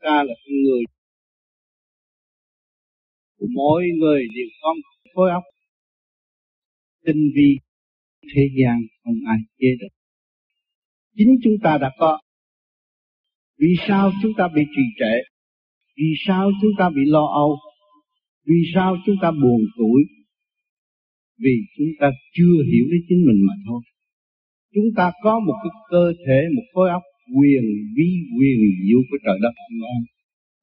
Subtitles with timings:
[0.00, 0.82] ta là con người.
[3.54, 5.42] Mỗi người đều có một khối óc
[7.04, 7.58] tinh vi,
[8.34, 9.88] thế gian không ai chế được.
[11.16, 12.20] Chính chúng ta đã có.
[13.58, 15.14] Vì sao chúng ta bị trì trệ?
[15.96, 17.58] Vì sao chúng ta bị lo âu?
[18.44, 20.02] Vì sao chúng ta buồn tuổi?
[21.38, 23.80] Vì chúng ta chưa hiểu đến chính mình mà thôi.
[24.74, 27.02] Chúng ta có một cái cơ thể, một khối óc
[27.36, 27.64] quyền
[27.96, 30.04] vi quyền diệu của trời đất không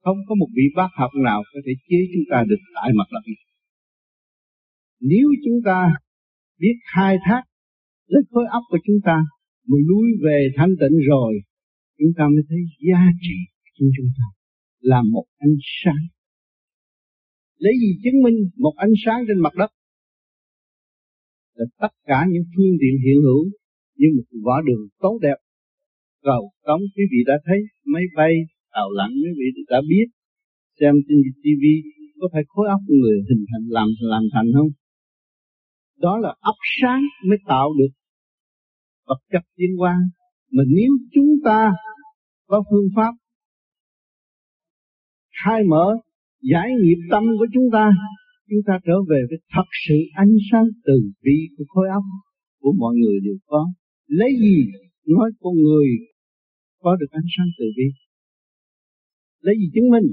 [0.07, 3.07] không có một vị bác học nào có thể chế chúng ta được tại mặt
[3.13, 3.43] đất này.
[4.99, 5.80] Nếu chúng ta
[6.59, 7.43] biết khai thác
[8.07, 9.17] lấy khối óc của chúng ta
[9.70, 11.34] mới lui về thanh tịnh rồi,
[11.99, 13.38] chúng ta mới thấy giá trị
[13.79, 14.26] của chúng ta
[14.79, 16.04] là một ánh sáng.
[17.57, 19.71] Lấy gì chứng minh một ánh sáng trên mặt đất?
[21.55, 23.43] Là tất cả những phương tiện hiện hữu
[23.98, 25.38] như một võ đường tốt đẹp
[26.23, 28.34] cầu cống quý vị đã thấy máy bay
[28.73, 30.05] tàu lặn, quý vị đã biết.
[30.80, 31.63] Xem trên TV,
[32.20, 34.70] có phải khối óc người hình thành, làm làm thành không?
[35.98, 37.91] Đó là óc sáng mới tạo được
[39.07, 39.95] vật chất tiến hóa
[40.51, 41.71] mà nếu chúng ta
[42.48, 43.12] có phương pháp
[45.43, 45.85] khai mở,
[46.41, 47.91] giải nghiệp tâm của chúng ta
[48.49, 52.04] chúng ta trở về với thật sự ánh sáng từ bi của khối óc
[52.62, 53.68] của mọi người đều có.
[54.07, 54.71] Lấy gì?
[55.08, 55.88] Nói con người
[56.84, 57.88] có được ánh sáng từ bi.
[59.41, 60.08] Lấy gì chứng minh?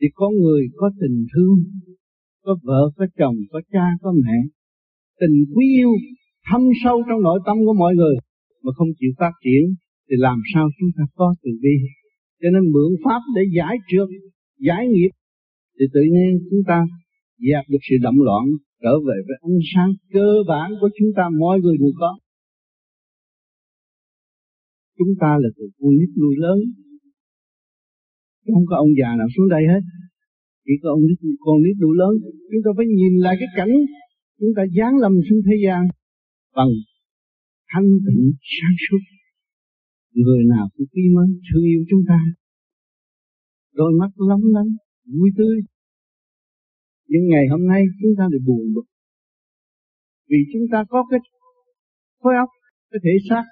[0.00, 1.58] Thì con người có tình thương,
[2.44, 4.38] có vợ, có chồng, có cha, có mẹ.
[5.20, 5.92] Tình quý yêu
[6.50, 8.16] thâm sâu trong nội tâm của mọi người
[8.62, 9.64] mà không chịu phát triển
[10.06, 11.76] thì làm sao chúng ta có từ bi?
[12.40, 14.08] Cho nên mượn pháp để giải trượt,
[14.58, 15.10] giải nghiệp
[15.78, 16.78] thì tự nhiên chúng ta
[17.38, 18.44] dẹp được sự động loạn,
[18.82, 22.18] trở về với ánh sáng cơ bản của chúng ta, mọi người đều có
[24.98, 26.58] chúng ta là từ con nít nuôi lớn.
[28.54, 29.82] Không có ông già nào xuống đây hết.
[30.64, 32.12] Chỉ có ông nít con nít nuôi lớn.
[32.50, 33.74] Chúng ta phải nhìn lại cái cảnh
[34.40, 35.82] chúng ta giáng lâm xuống thế gian
[36.56, 36.72] bằng
[37.72, 38.22] thanh tịnh,
[38.56, 39.02] sáng suốt.
[40.24, 42.20] Người nào cũng quý mến, thương yêu chúng ta.
[43.72, 44.70] Đôi mắt lóng lánh,
[45.14, 45.56] vui tươi.
[47.08, 48.86] Nhưng ngày hôm nay chúng ta lại buồn bực.
[50.28, 51.20] Vì chúng ta có cái
[52.20, 52.48] khối óc,
[52.90, 53.44] cái thể xác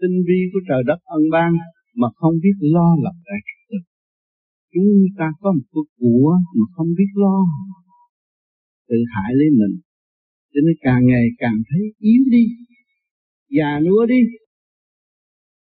[0.00, 1.50] tinh vi của trời đất ân ban
[2.00, 3.40] mà không biết lo lập lại
[3.70, 3.82] trật
[4.74, 4.88] chúng
[5.18, 7.36] ta có một cái của mà không biết lo.
[8.88, 9.74] Tự hại lấy mình.
[10.52, 12.44] Cho nên càng ngày càng thấy yếu đi.
[13.56, 14.20] Già nua đi.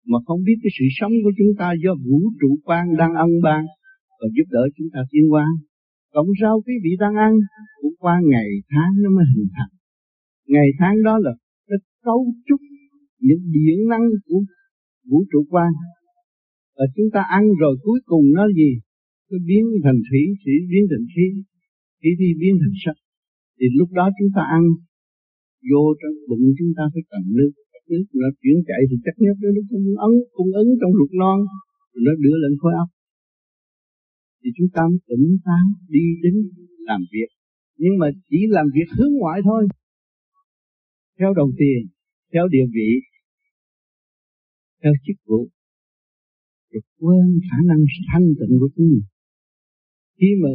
[0.05, 3.31] Mà không biết cái sự sống của chúng ta do vũ trụ quan đang ân
[3.43, 3.65] ban
[4.19, 5.45] và giúp đỡ chúng ta tiến hóa.
[6.13, 7.33] Cộng rau quý vị đang ăn
[7.81, 9.73] cũng qua ngày tháng nó mới hình thành.
[10.47, 11.31] Ngày tháng đó là
[11.67, 12.59] cái cấu trúc
[13.27, 14.39] những điện năng của
[15.09, 15.71] vũ trụ quan.
[16.77, 18.71] Và chúng ta ăn rồi cuối cùng nó gì?
[19.29, 21.27] Nó biến thành thủy thủy biến thành khí
[22.01, 22.97] khí thì biến thành sắc.
[23.57, 24.63] Thì lúc đó chúng ta ăn,
[25.69, 27.51] vô trong bụng chúng ta phải cần nước.
[27.89, 31.39] Nước nó chuyển chạy thì chắc nhất nó cung ứng cung ứng trong ruột non,
[31.91, 32.89] rồi nó đưa lên khối óc.
[34.41, 36.33] Thì chúng ta mới tỉnh táo đi đến
[36.89, 37.29] làm việc.
[37.81, 39.61] Nhưng mà chỉ làm việc hướng ngoại thôi.
[41.19, 41.81] Theo đồng tiền
[42.33, 42.89] theo địa vị,
[44.81, 45.49] theo chức vụ
[46.71, 49.05] rồi quên khả năng thanh tịnh của chúng mình.
[50.19, 50.49] Khi mà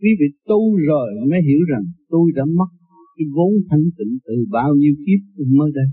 [0.00, 2.70] quý vị tu rồi mới hiểu rằng tôi đã mất
[3.16, 5.20] cái vốn thanh tịnh từ bao nhiêu kiếp
[5.58, 5.88] mới đây.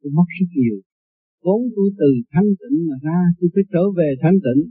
[0.00, 0.78] Tôi mất rất nhiều.
[1.44, 4.62] Vốn tôi từ thanh tịnh mà ra, tôi phải trở về thanh tịnh.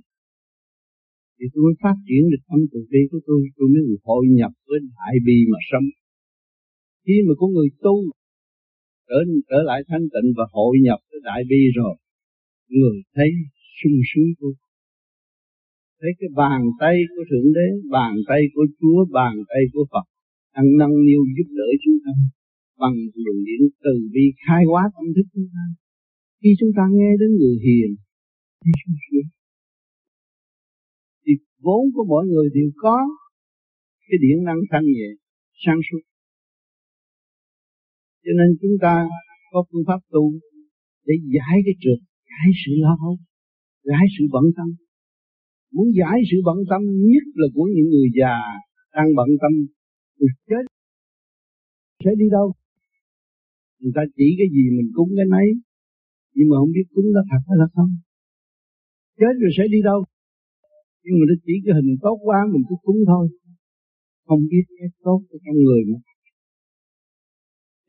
[1.37, 4.51] Thì tôi mới phát triển được tâm từ bi của tôi tôi mới hội nhập
[4.67, 5.87] với đại bi mà sống.
[7.05, 7.95] Khi mà có người tu
[9.07, 9.19] trở
[9.49, 11.95] trở lại thanh tịnh và hội nhập với đại bi rồi.
[12.69, 13.29] Người thấy
[13.79, 14.49] sung sướng vô
[16.03, 20.05] thấy cái bàn tay của thượng đế, bàn tay của chúa, bàn tay của phật
[20.55, 22.13] đang nâng niu giúp đỡ chúng ta
[22.81, 25.65] bằng luồng điện từ bi khai hóa tâm thức chúng ta.
[26.41, 27.89] Khi chúng ta nghe đến người hiền
[28.61, 29.27] thì sung sướng.
[31.25, 31.33] Thì
[31.65, 32.97] vốn của mỗi người đều có
[34.07, 35.09] cái điện năng thanh nhẹ,
[35.65, 36.03] sáng suốt
[38.23, 38.93] cho nên chúng ta
[39.51, 40.23] có phương pháp tu
[41.07, 41.99] để giải cái trượt
[42.31, 43.15] giải sự lo âu,
[43.89, 44.67] giải sự bận tâm.
[45.75, 46.81] Muốn giải sự bận tâm
[47.11, 48.35] nhất là của những người già
[48.95, 49.51] đang bận tâm
[50.49, 50.63] chết.
[52.03, 52.47] Sẽ đi đâu?
[53.79, 55.47] Người ta chỉ cái gì mình cúng cái nấy,
[56.35, 57.91] nhưng mà không biết cúng nó thật hay là không.
[59.19, 59.99] Chết rồi sẽ đi đâu?
[61.03, 63.25] Nhưng mà nó chỉ cái hình tốt quá, mình cứ cúng thôi.
[64.27, 66.01] Không biết cái tốt của con người nữa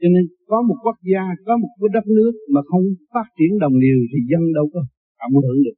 [0.00, 3.50] cho nên có một quốc gia, có một cái đất nước mà không phát triển
[3.62, 4.81] đồng đều thì dân đâu có
[5.19, 5.76] cảm hưởng được.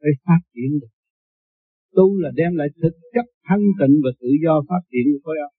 [0.00, 0.92] Phải phát triển được.
[1.96, 5.36] Tu là đem lại thực chất thanh tịnh và tự do phát triển của khối
[5.46, 5.52] óc.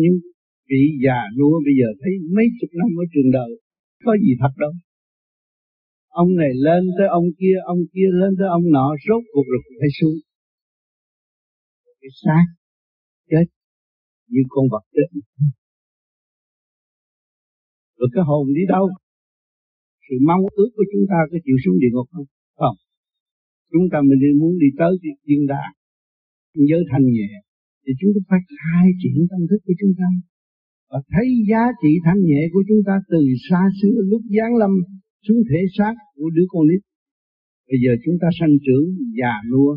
[0.00, 0.14] Nhưng
[0.70, 3.50] vị già nua bây giờ thấy mấy chục năm ở trường đời,
[4.04, 4.72] có gì thật đâu.
[6.22, 9.60] Ông này lên tới ông kia ông kia lên tới ông nọ, rốt cuộc rồi
[9.80, 10.16] phải xuống.
[12.00, 12.46] Cái xác
[13.30, 13.46] chết
[14.28, 15.08] như con vật chết
[17.98, 18.86] rồi cái hồn đi đâu?
[20.04, 22.28] Sự mong ước của chúng ta có chịu xuống địa ngục không?
[22.60, 22.76] Không.
[23.72, 24.92] Chúng ta mình muốn đi tới
[25.26, 25.72] thiên đàng
[26.70, 27.30] giới thanh nhẹ,
[27.82, 30.08] thì chúng ta phải khai triển tâm thức của chúng ta.
[30.90, 34.72] Và thấy giá trị thanh nhẹ của chúng ta từ xa xưa lúc giáng lâm
[35.24, 36.82] xuống thể xác của đứa con nít.
[37.68, 38.86] Bây giờ chúng ta sanh trưởng
[39.18, 39.72] già nua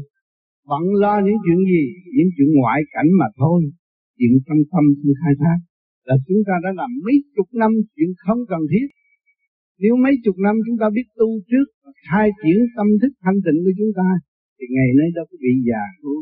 [0.69, 1.83] bận lo những chuyện gì?
[2.15, 3.59] Những chuyện ngoại cảnh mà thôi.
[4.17, 5.59] Chuyện tâm tâm không khai thác
[6.09, 8.87] là chúng ta đã làm mấy chục năm chuyện không cần thiết.
[9.81, 11.67] Nếu mấy chục năm chúng ta biết tu trước
[12.07, 14.09] khai triển tâm thức thanh tịnh của chúng ta,
[14.57, 16.21] thì ngày nay đâu có bị già luôn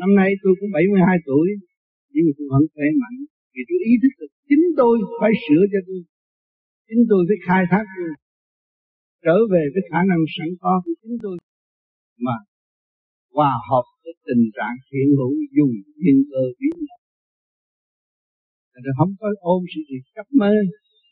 [0.00, 1.48] năm nay tôi cũng 72 tuổi,
[2.12, 3.18] nhưng mà tôi vẫn khỏe mạnh.
[3.54, 6.00] Vì tôi ý thức được chính tôi phải sửa cho tôi.
[6.88, 8.10] Chính tôi phải khai thác tôi.
[9.24, 11.36] Trở về với khả năng sẵn có của chính tôi.
[12.26, 12.36] Mà
[13.34, 16.76] hòa hợp với tình trạng hiện hữu dùng thiên cơ biến
[18.84, 20.52] rồi không có ôm sự gì chấp mê,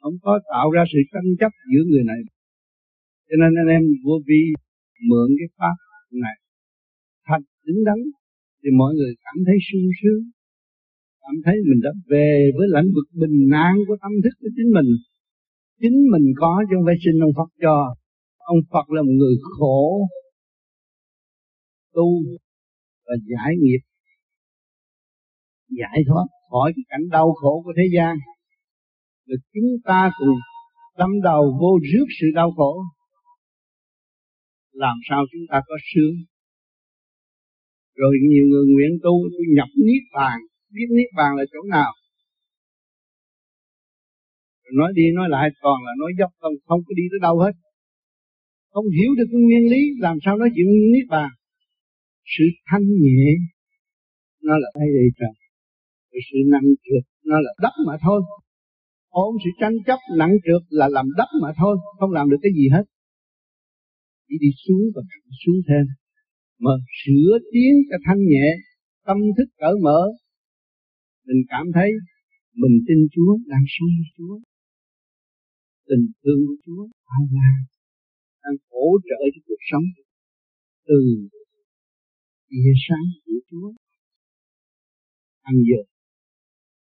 [0.01, 2.21] không có tạo ra sự tranh chấp giữa người này.
[3.29, 4.43] Cho nên anh em vô vi
[5.09, 5.77] mượn cái pháp
[6.25, 6.37] này.
[7.29, 7.99] Thật đứng đắn,
[8.61, 10.23] thì mọi người cảm thấy sung sướng.
[11.23, 14.71] Cảm thấy mình đã về với lãnh vực bình an của tâm thức của chính
[14.77, 14.91] mình.
[15.81, 17.77] Chính mình có chứ không phải xin ông Phật cho.
[18.39, 20.09] Ông Phật là một người khổ,
[21.95, 22.09] tu
[23.07, 23.83] và giải nghiệp.
[25.69, 28.17] Giải thoát khỏi cái cảnh đau khổ của thế gian.
[29.27, 30.39] Rồi chúng ta cùng
[30.99, 32.83] đâm đầu vô rước sự đau khổ.
[34.73, 36.17] Làm sao chúng ta có sướng?
[37.95, 40.39] Rồi nhiều người nguyện tu, tôi nhập niết bàn.
[40.75, 41.93] Biết niết bàn là chỗ nào?
[44.63, 47.39] Rồi nói đi nói lại, toàn là nói dốc, không không có đi tới đâu
[47.39, 47.53] hết.
[48.71, 51.31] Không hiểu được cái nguyên lý, làm sao nói chuyện niết bàn?
[52.25, 53.27] Sự thanh nhẹ,
[54.43, 55.40] nó là đây đây trời?
[56.11, 58.21] Rồi sự nặng trượt nó là đất mà thôi.
[59.09, 62.53] Ôm sự tranh chấp nặng trượt là làm đất mà thôi, không làm được cái
[62.59, 62.85] gì hết.
[64.29, 65.03] Chỉ đi xuống và
[65.45, 65.85] xuống thêm.
[66.59, 66.71] Mà
[67.01, 68.49] sửa tiến cho thanh nhẹ,
[69.07, 70.01] tâm thức cởi mở,
[71.27, 71.91] mình cảm thấy
[72.55, 74.35] mình tin Chúa, đang sống với Chúa.
[75.89, 77.57] Tình thương của Chúa, an lan
[78.43, 79.87] đang hỗ trợ cho cuộc sống.
[80.87, 80.99] Từ
[82.49, 83.73] tia sáng của Chúa,
[85.43, 85.90] ăn giờ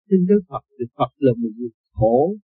[0.10, 1.70] tin Đức Phật thì Phật là một người
[2.00, 2.36] khổ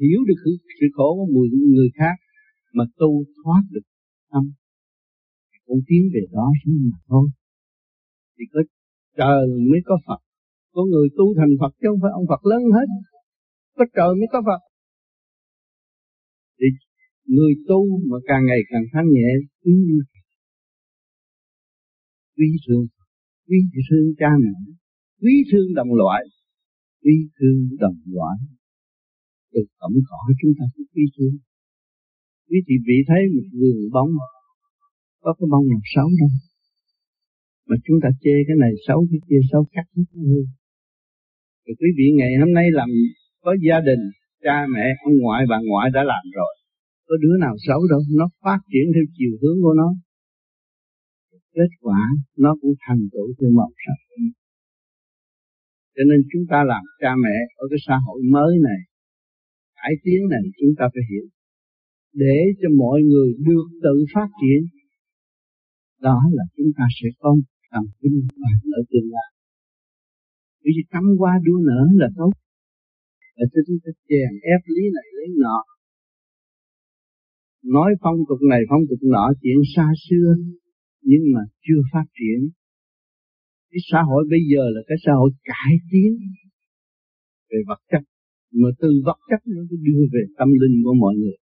[0.00, 0.40] hiểu được
[0.80, 2.16] sự khổ của người, người khác
[2.76, 3.86] mà tu thoát được
[4.32, 4.44] tâm.
[5.66, 7.26] Cũng tiến về đó chứ mà thôi.
[8.36, 8.60] Thì có
[9.18, 10.20] trời mới có Phật.
[10.74, 12.88] Có người tu thành Phật chứ không phải ông Phật lớn hết.
[13.76, 14.60] Có trời mới có Phật.
[16.58, 16.66] Thì
[17.36, 17.80] người tu
[18.10, 19.30] mà càng ngày càng thanh nhẹ
[19.64, 19.98] quý như
[22.36, 22.86] quý thương
[23.48, 23.58] quý
[23.90, 24.54] thương cha mẹ
[25.22, 26.22] quý thương đồng loại
[27.02, 28.36] quý thương đồng loại
[29.52, 31.36] từ tổng cõi chúng ta cũng quý thương
[32.48, 34.12] quý chị vị thấy một vườn bông,
[35.22, 36.32] có cái bông nào xấu đâu
[37.68, 40.40] mà chúng ta chê cái này xấu, cái kia xấu cắt hết hư
[41.64, 42.88] rồi quý vị ngày hôm nay làm,
[43.44, 44.02] có gia đình,
[44.44, 46.52] cha mẹ, ông ngoại, bà ngoại đã làm rồi.
[47.06, 49.88] Có đứa nào xấu đâu, nó phát triển theo chiều hướng của nó.
[51.54, 52.00] Kết quả,
[52.38, 53.98] nó cũng thành tựu theo màu sắc
[55.94, 58.80] cho nên chúng ta làm cha mẹ ở cái xã hội mới này,
[59.76, 61.26] cải tiến này chúng ta phải hiểu.
[62.22, 64.60] Để cho mọi người được tự phát triển,
[66.00, 67.30] đó là chúng ta sẽ có
[67.70, 69.30] tầm vinh hoàng ở tương lai.
[70.64, 72.32] Vì cắm qua đua nở là tốt.
[73.36, 75.58] Là cho chúng ta chèn ép lý này lấy nọ.
[77.64, 80.28] Nói phong tục này, phong tục nọ, chuyện xa xưa,
[81.02, 82.40] nhưng mà chưa phát triển
[83.70, 86.10] cái xã hội bây giờ là cái xã hội cải tiến
[87.50, 88.02] về vật chất.
[88.60, 91.36] Mà từ vật chất nó đưa về tâm linh của mọi người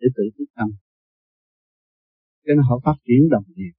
[0.00, 0.68] để tự thức tâm.
[2.44, 3.74] Cho nên họ phát triển đồng đều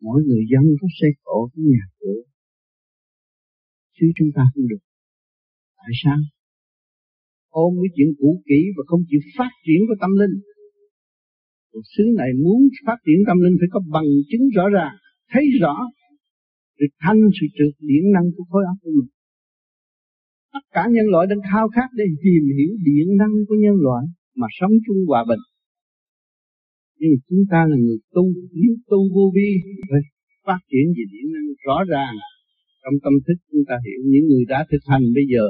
[0.00, 2.20] mỗi người dân có xe cộ, có nhà cửa.
[3.96, 4.82] Chứ chúng ta không được.
[5.76, 6.18] Tại sao?
[7.48, 10.34] Ôm cái chuyện cũ kỹ và không chịu phát triển của tâm linh.
[11.72, 14.94] Cuộc xứ này muốn phát triển tâm linh phải có bằng chứng rõ ràng,
[15.32, 15.74] thấy rõ
[16.78, 19.10] để thanh sự trượt điện năng của khối óc của mình.
[20.52, 24.04] Tất cả nhân loại đang khao khát để tìm hiểu điện năng của nhân loại
[24.40, 25.42] mà sống chung hòa bình.
[27.00, 28.24] Nhưng chúng ta là người tu,
[28.60, 29.50] nếu tu vô vi,
[29.90, 30.00] phải
[30.46, 32.14] phát triển về điện năng rõ ràng.
[32.82, 35.44] Trong tâm thức chúng ta hiểu những người đã thực hành bây giờ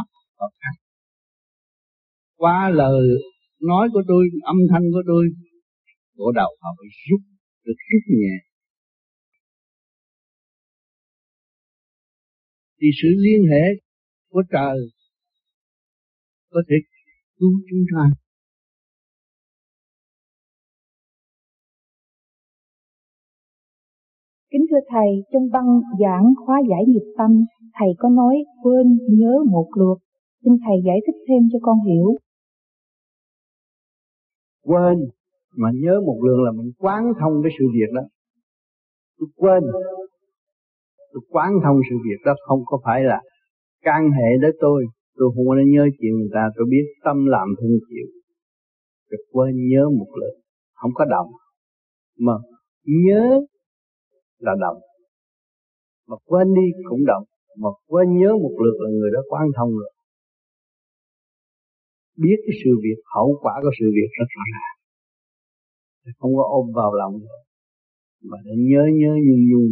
[0.00, 0.06] ấp
[0.38, 0.76] và khác.
[2.36, 3.02] Qua lời
[3.60, 5.24] nói của tôi, âm thanh của tôi,
[6.18, 7.20] bộ đầu họ phải rút
[7.66, 8.47] được rút nhẹ.
[12.80, 13.64] Thì sự liên hệ
[14.30, 14.78] của trời
[16.50, 16.76] có thể
[17.38, 18.10] cứu chúng ta
[24.50, 27.30] Kính thưa Thầy, trong băng giảng khóa giải nghiệp tâm,
[27.74, 29.98] Thầy có nói quên nhớ một lượt.
[30.44, 32.16] Xin Thầy giải thích thêm cho con hiểu.
[34.62, 34.98] Quên
[35.56, 38.02] mà nhớ một lượt là mình quán thông cái sự việc đó.
[39.18, 39.62] Tôi quên,
[41.12, 43.20] tôi quán thông sự việc đó không có phải là
[43.82, 44.84] can hệ đến tôi.
[45.16, 48.06] Tôi không có nhớ chuyện người ta, tôi biết tâm làm thương chịu.
[49.10, 50.34] Tôi quên nhớ một lượt,
[50.74, 51.30] không có động.
[52.18, 52.32] Mà
[52.84, 53.40] nhớ
[54.38, 54.80] là động
[56.08, 57.24] mà quên đi cũng động
[57.56, 59.92] mà quên nhớ một lượt là người đó quan thông rồi
[62.16, 64.76] biết cái sự việc hậu quả của sự việc rất rõ ràng
[66.18, 67.40] không có ôm vào lòng rồi
[68.22, 69.70] mà để nhớ nhớ nhung nhung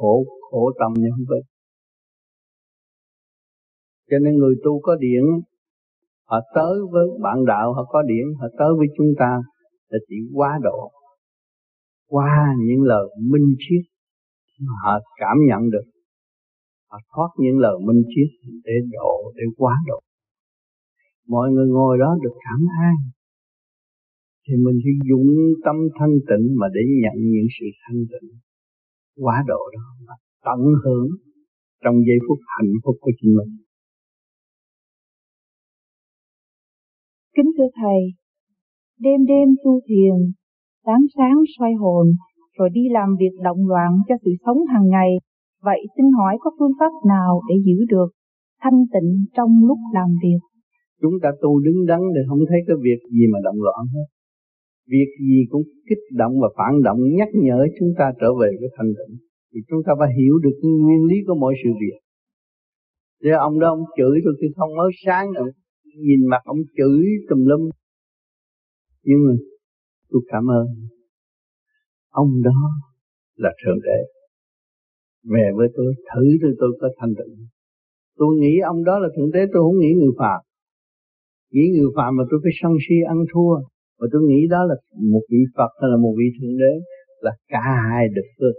[0.00, 1.44] khổ khổ tâm như không biết.
[4.10, 5.24] Cho nên người tu có điện
[6.30, 9.32] họ tới với bạn đạo, họ có điện họ tới với chúng ta
[9.88, 10.90] là chỉ quá độ,
[12.08, 13.84] qua những lời minh triết
[14.60, 15.86] mà họ cảm nhận được.
[16.90, 20.00] Họ thoát những lời minh triết để độ, để quá độ.
[21.28, 22.94] Mọi người ngồi đó được cảm an.
[24.48, 25.28] Thì mình phải dùng
[25.64, 28.30] tâm thanh tịnh mà để nhận những sự thanh tịnh
[29.16, 30.14] quá độ đó mà
[30.44, 31.08] tận hưởng
[31.84, 33.56] trong giây phút hạnh phúc của chính mình
[37.36, 38.00] kính thưa thầy
[38.98, 40.32] đêm đêm tu thiền
[40.86, 42.06] sáng sáng xoay hồn,
[42.58, 45.10] rồi đi làm việc động loạn cho sự sống hàng ngày.
[45.62, 48.08] Vậy xin hỏi có phương pháp nào để giữ được
[48.62, 50.40] thanh tịnh trong lúc làm việc?
[51.02, 54.06] Chúng ta tu đứng đắn thì không thấy cái việc gì mà động loạn hết.
[54.86, 58.68] Việc gì cũng kích động và phản động, nhắc nhở chúng ta trở về cái
[58.76, 59.16] thanh tịnh.
[59.54, 61.98] Thì chúng ta phải hiểu được cái nguyên lý của mọi sự việc.
[63.24, 65.50] Thế ông đó, ông chửi tôi khi không mới sáng rồi
[65.96, 67.70] nhìn mặt ông chửi tùm lum.
[69.04, 69.32] Nhưng mà
[70.10, 70.66] tôi cảm ơn.
[72.10, 72.60] Ông đó
[73.36, 74.00] là thượng đế.
[75.24, 77.46] Về với tôi, thử tôi tôi có thanh tịnh.
[78.16, 80.40] Tôi nghĩ ông đó là thượng đế, tôi không nghĩ người phạm
[81.50, 83.54] nghĩ người phạm mà tôi phải sân si ăn thua
[84.00, 84.74] mà tôi nghĩ đó là
[85.12, 86.74] một vị Phật hay là một vị thượng đế
[87.20, 88.56] là cả hai được phước.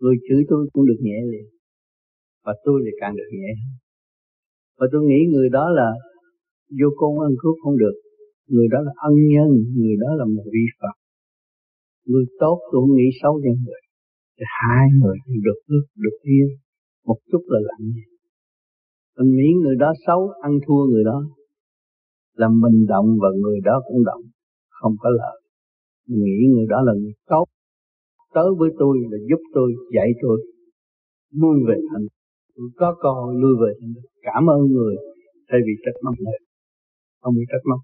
[0.00, 1.46] Người chửi tôi cũng được nhẹ liền,
[2.44, 3.52] và tôi thì càng được nhẹ
[4.78, 5.88] và tôi nghĩ người đó là
[6.80, 7.96] vô công ăn cướp không được.
[8.48, 10.94] Người đó là ân nhân, người đó là một vị phật.
[12.06, 13.82] Người tốt tôi không nghĩ xấu cho người,
[14.36, 16.48] thì hai người được ước được yên
[17.06, 17.92] một chút là lạnh
[19.18, 21.18] mình nghĩ người đó xấu, ăn thua người đó
[22.40, 24.22] là mình động và người đó cũng động.
[24.80, 25.38] Không có lợi
[26.08, 27.46] mình nghĩ người đó là người tốt.
[28.34, 30.38] Tới với tôi là giúp tôi dạy tôi.
[31.40, 32.06] Nuôi về thành
[32.76, 33.92] có cơ hội nuôi về thành
[34.22, 34.96] cảm ơn người
[35.48, 36.38] thay vì trách móc người.
[37.20, 37.80] Không bị trách móc.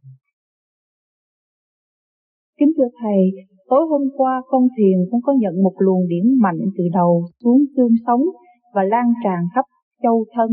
[2.58, 3.20] Kính thưa Thầy,
[3.68, 7.64] tối hôm qua con thiền cũng có nhận một luồng điểm mạnh từ đầu xuống
[7.76, 8.22] xương sống
[8.74, 9.64] và lan tràn khắp
[10.02, 10.50] châu thân.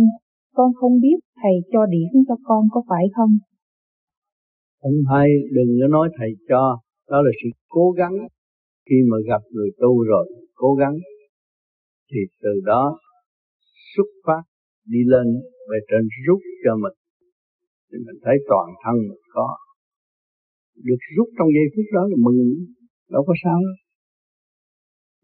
[0.55, 3.29] Con không biết Thầy cho điểm cho con có phải không?
[4.81, 8.15] Không hay, đừng có nói Thầy cho, đó là sự cố gắng.
[8.89, 10.95] Khi mà gặp người tu rồi, cố gắng,
[12.11, 12.99] thì từ đó
[13.95, 14.43] xuất phát
[14.85, 15.27] đi lên
[15.69, 16.97] về trên rút cho mình.
[17.91, 19.47] Thì mình thấy toàn thân mình có.
[20.87, 22.39] Được rút trong giây phút đó là mừng.
[23.09, 23.59] Đâu có sao.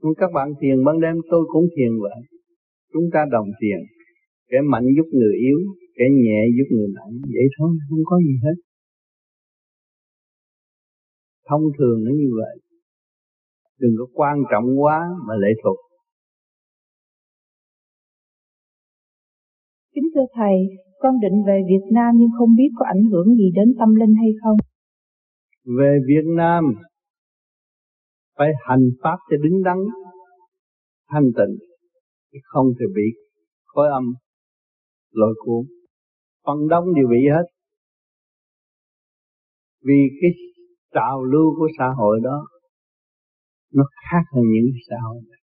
[0.04, 2.20] Đâu các bạn thiền ban đêm tôi cũng thiền vậy.
[2.94, 3.80] Chúng ta đồng thiền.
[4.50, 5.60] Kẻ mạnh giúp người yếu
[5.98, 8.58] kẻ nhẹ giúp người nặng vậy thôi không có gì hết
[11.50, 12.56] thông thường nó như vậy.
[13.80, 15.78] Đừng có quan trọng quá mà lệ thuộc.
[19.96, 20.56] Kính thưa thầy
[21.00, 24.16] con định về Việt Nam nhưng không biết có ảnh hưởng gì đến tâm linh
[24.16, 24.58] hay không?
[25.78, 26.64] Về Việt Nam
[28.38, 29.78] phải hành pháp cho đứng đắn
[31.10, 31.68] thanh tịnh
[32.44, 33.20] không thể bị
[33.66, 34.04] khối âm
[35.12, 35.66] lôi cuốn.
[36.46, 37.44] Phần đông đều bị hết.
[39.82, 40.32] Vì cái
[40.94, 42.48] trào lưu của xã hội đó,
[43.74, 45.42] nó khác hơn những xã hội này.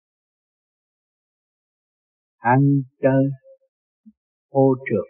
[2.37, 2.61] Ăn,
[3.03, 3.25] chơi,
[4.49, 5.09] ô trượt,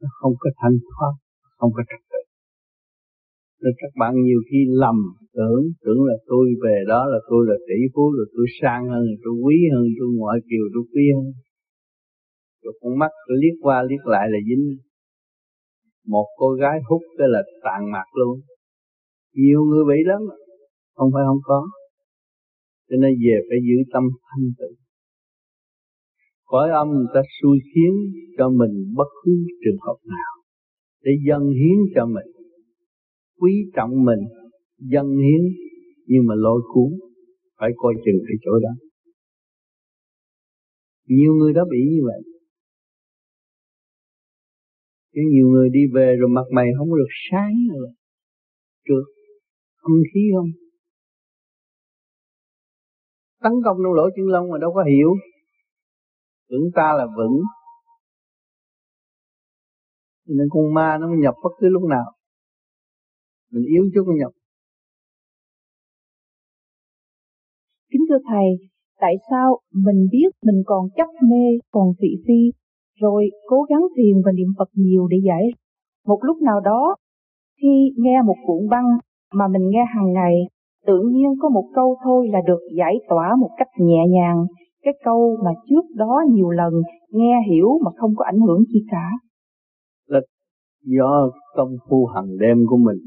[0.00, 1.12] nó không có thanh thoát,
[1.56, 2.18] không có trật tự.
[3.62, 4.96] Nên các bạn nhiều khi lầm
[5.34, 9.04] tưởng tưởng là tôi về đó là tôi là tỷ phú, rồi tôi sang hơn
[9.24, 11.32] tôi quý hơn, tôi ngoại kiều, tôi quý hơn.
[12.62, 13.10] Rồi con mắt
[13.40, 14.64] liếc qua liếc lại là dính
[16.08, 18.40] một cô gái hút cái là tàn mặt luôn.
[19.34, 20.22] Nhiều người bị lắm.
[20.94, 21.68] Không phải không có.
[22.88, 24.76] Cho nên về phải giữ tâm thanh tịnh.
[26.44, 27.92] Cõi âm người ta xui khiến
[28.38, 29.32] cho mình bất cứ
[29.64, 30.34] trường hợp nào
[31.02, 32.28] để dâng hiến cho mình.
[33.40, 34.20] Quý trọng mình,
[34.78, 35.42] dâng hiến,
[36.06, 36.90] nhưng mà lôi cuốn,
[37.58, 38.70] phải coi chừng cái chỗ đó.
[41.06, 42.37] Nhiều người đã bị như vậy
[45.18, 47.88] chứ nhiều người đi về rồi mặt mày không được sáng rồi
[48.84, 49.04] trượt,
[49.76, 50.50] âm khí không?
[53.42, 55.14] Tấn công trong lỗ chân lông mà đâu có hiểu.
[56.48, 57.42] Tưởng ta là vững.
[60.26, 62.12] Nên con ma nó mới nhập bất cứ lúc nào.
[63.50, 64.32] Mình yếu chút nó nhập.
[67.90, 68.68] Kính thưa thầy
[69.00, 72.67] tại sao mình biết mình còn chấp mê còn thị phi?
[73.00, 75.44] Rồi cố gắng thiền và niệm Phật nhiều để giải.
[76.06, 76.96] Một lúc nào đó,
[77.62, 78.84] khi nghe một cuộn băng
[79.34, 80.34] mà mình nghe hàng ngày,
[80.86, 84.46] tự nhiên có một câu thôi là được giải tỏa một cách nhẹ nhàng.
[84.82, 86.72] Cái câu mà trước đó nhiều lần
[87.10, 89.10] nghe hiểu mà không có ảnh hưởng gì cả.
[90.06, 90.20] Là
[90.84, 92.98] do công phu hàng đêm của mình.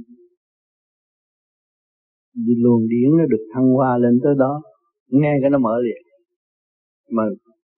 [2.36, 4.62] Đi luồng điển nó được thăng hoa lên tới đó.
[5.10, 6.04] Nghe cái nó mở liền.
[7.12, 7.24] Mà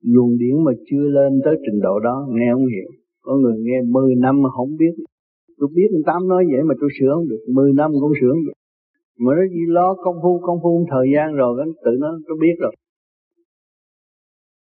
[0.04, 2.90] luồng điển mà chưa lên tới trình độ đó, nghe không hiểu.
[3.22, 4.94] Có người nghe 10 năm mà không biết.
[5.58, 7.44] Tôi biết ông tám nói vậy mà tôi sửa không được.
[7.54, 8.58] 10 năm cũng sửa không được.
[9.20, 12.38] Mà nó chỉ lo công phu công phu thời gian rồi, anh tự nó tôi
[12.42, 12.76] biết rồi.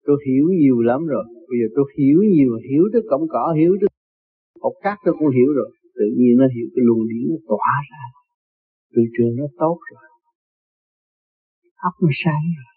[0.06, 1.24] Tôi hiểu nhiều lắm rồi.
[1.48, 3.88] Bây giờ tôi hiểu nhiều, hiểu tới cổng cỏ, hiểu tới
[4.62, 5.70] học cát tôi cũng hiểu rồi.
[5.94, 8.04] Tự nhiên nó hiểu cái luồng điển nó tỏa ra.
[8.94, 10.02] Từ trường nó tốt rồi.
[11.88, 12.75] Óc nó sáng rồi.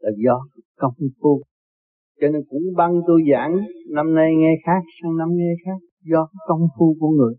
[0.00, 0.36] Là do
[0.78, 1.42] công phu
[2.20, 3.56] cho nên cũng băng tôi giảng,
[3.90, 7.34] năm nay nghe khác, sang năm nghe khác, do công phu của người.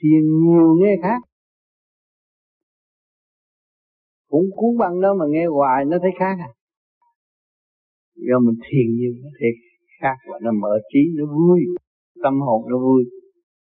[0.00, 1.20] Thiền nhiều nghe khác.
[4.28, 6.50] Cũng cuốn băng đó mà nghe hoài, nó thấy khác à.
[8.16, 9.50] Do mình thiền nhiều, nó thấy
[10.00, 11.60] khác và nó mở trí, nó vui.
[12.22, 13.04] Tâm hồn nó vui.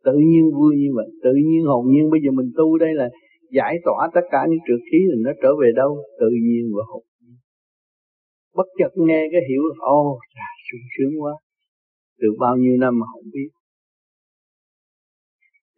[0.05, 1.93] Tự nhiên vui như vậy, tự nhiên hồn.
[1.93, 3.09] Nhiên bây giờ mình tu đây là
[3.51, 5.97] giải tỏa tất cả những trượt khí thì nó trở về đâu?
[6.21, 7.03] Tự nhiên và hồn
[8.55, 10.19] bất chợt nghe cái hiểu ô oh,
[10.67, 11.33] sung sướng quá.
[12.21, 13.51] Từ bao nhiêu năm mà không biết.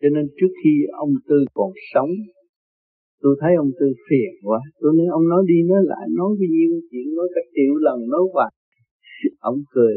[0.01, 2.11] Cho nên trước khi ông Tư còn sống
[3.23, 4.61] tôi thấy ông Tư phiền quá.
[4.81, 7.99] Tôi nói ông nói đi nói lại nói bao nhiêu chuyện nói cả triệu lần
[8.09, 8.53] nói hoài.
[9.39, 9.97] Ông cười.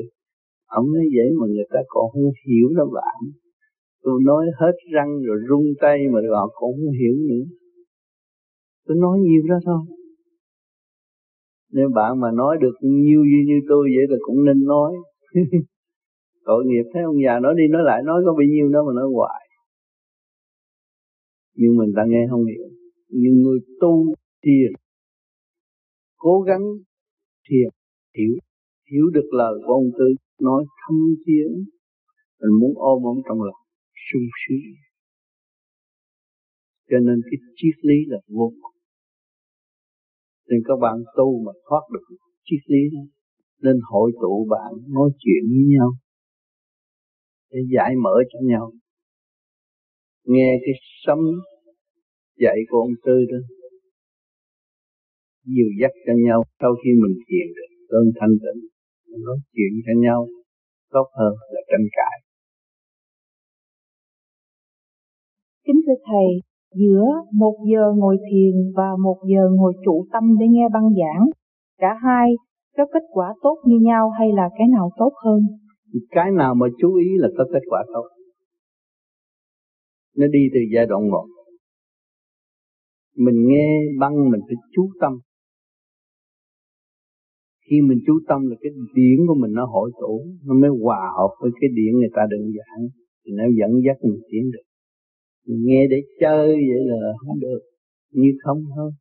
[0.65, 3.15] Ông nói vậy mà người ta còn không hiểu đâu bạn
[4.03, 7.45] tôi nói hết răng rồi rung tay mà họ cũng không hiểu nữa.
[8.85, 9.98] Tôi nói nhiều đó thôi
[11.71, 14.93] nếu bạn mà nói được nhiêu như như tôi vậy là cũng nên nói.
[16.45, 18.93] Tội nghiệp, thấy ông già nói đi, nói lại, nói có bao nhiêu đó mà
[18.95, 19.49] nói hoài.
[21.55, 22.65] Nhưng mình ta nghe không hiểu.
[23.09, 24.13] Nhưng người tu
[24.45, 24.71] thiền,
[26.17, 26.61] cố gắng
[27.49, 27.69] thiền,
[28.17, 28.33] hiểu
[28.91, 30.05] hiểu được lời của ông tư,
[30.41, 31.51] nói thâm thiến
[32.41, 33.61] mình muốn ôm ông trong lòng
[34.07, 34.73] sung sướng.
[36.89, 38.68] Cho nên cái triết lý là vô cùng
[40.49, 43.03] nên các bạn tu mà thoát được triết lý đó,
[43.63, 45.89] nên hội tụ bạn nói chuyện với nhau,
[47.51, 48.71] để giải mở cho nhau.
[50.25, 50.73] Nghe cái
[51.05, 51.19] sấm
[52.37, 53.37] dạy của ông tư đó,
[55.45, 56.43] dìu dắt cho nhau.
[56.59, 58.61] Sau khi mình thiền được cơn thanh tịnh
[59.25, 60.27] nói chuyện cho nhau,
[60.89, 62.17] tốt hơn là tranh cãi.
[65.65, 70.45] Kính thưa thầy giữa một giờ ngồi thiền và một giờ ngồi trụ tâm để
[70.49, 71.25] nghe băng giảng,
[71.77, 72.31] cả hai
[72.77, 75.41] có kết quả tốt như nhau hay là cái nào tốt hơn?
[76.09, 78.07] Cái nào mà chú ý là có kết quả tốt.
[80.17, 81.25] Nó đi từ giai đoạn một.
[83.17, 83.67] Mình nghe
[83.99, 85.19] băng mình phải chú tâm.
[87.69, 91.11] Khi mình chú tâm là cái điển của mình nó hội tụ, nó mới hòa
[91.17, 92.87] hợp với cái điển người ta đơn giản.
[93.25, 94.68] Thì nó dẫn dắt mình tiến được
[95.45, 97.59] nghe để chơi vậy là không được
[98.11, 98.91] như không hơn.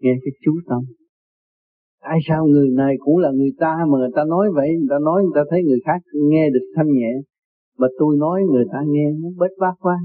[0.00, 0.82] Nghe cái chú tâm.
[2.00, 4.98] Tại sao người này cũng là người ta mà người ta nói vậy, người ta
[5.04, 7.12] nói, người ta thấy người khác nghe được thanh nhẹ,
[7.78, 9.96] mà tôi nói người ta nghe nó bết bát quá.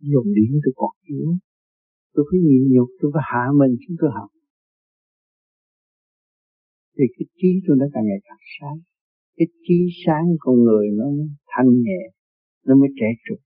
[0.00, 1.28] Dùng điện tôi còn yếu.
[2.14, 4.30] Tôi phải nhịn nhục, tôi phải hạ mình chúng tôi học.
[6.98, 8.78] Thì cái trí tôi nó càng ngày càng sáng.
[9.36, 11.04] Cái trí sáng con người nó
[11.46, 12.02] thanh nhẹ
[12.66, 13.42] nó mới trẻ trung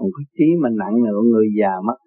[0.00, 1.98] còn cái trí mà nặng là người già mất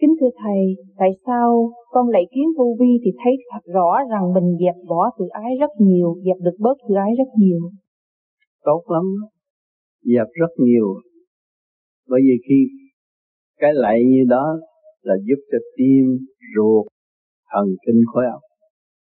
[0.00, 0.60] Kính thưa Thầy,
[0.98, 5.10] tại sao con lạy kiến vô vi thì thấy thật rõ rằng mình dẹp bỏ
[5.18, 7.70] tự ái rất nhiều, dẹp được bớt tự ái rất nhiều.
[8.62, 9.04] Tốt lắm,
[10.02, 10.86] dẹp rất nhiều.
[12.08, 12.66] Bởi vì khi
[13.56, 14.44] cái lạy như đó
[15.02, 16.04] là giúp cho tim,
[16.56, 16.86] ruột,
[17.50, 18.49] thần kinh khối óc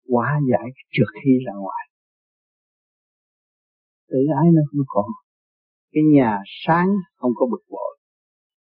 [0.07, 1.83] quá giải trước khi ra ngoài.
[4.09, 5.09] Tự ái nó không còn.
[5.93, 6.31] Cái nhà
[6.63, 7.91] sáng không có bực bội.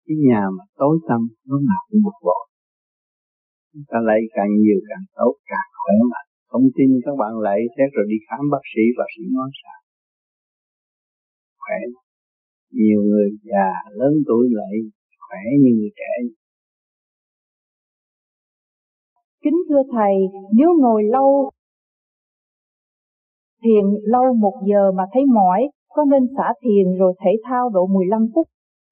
[0.07, 2.45] Cái nhà mà tối tăm nó nào cũng bực bội.
[3.73, 6.29] Chúng ta lấy càng nhiều càng tốt, càng khỏe mạnh.
[6.51, 9.79] Không tin các bạn lấy xét rồi đi khám bác sĩ, bác sĩ nói sao?
[11.65, 11.81] Khỏe.
[12.79, 13.69] Nhiều người già,
[14.01, 14.75] lớn tuổi lại
[15.25, 16.13] khỏe như người trẻ.
[19.49, 20.15] Kính thưa Thầy,
[20.59, 21.51] nếu ngồi lâu
[23.65, 25.61] thiền lâu một giờ mà thấy mỏi,
[25.95, 28.47] có nên xả thiền rồi thể thao độ 15 phút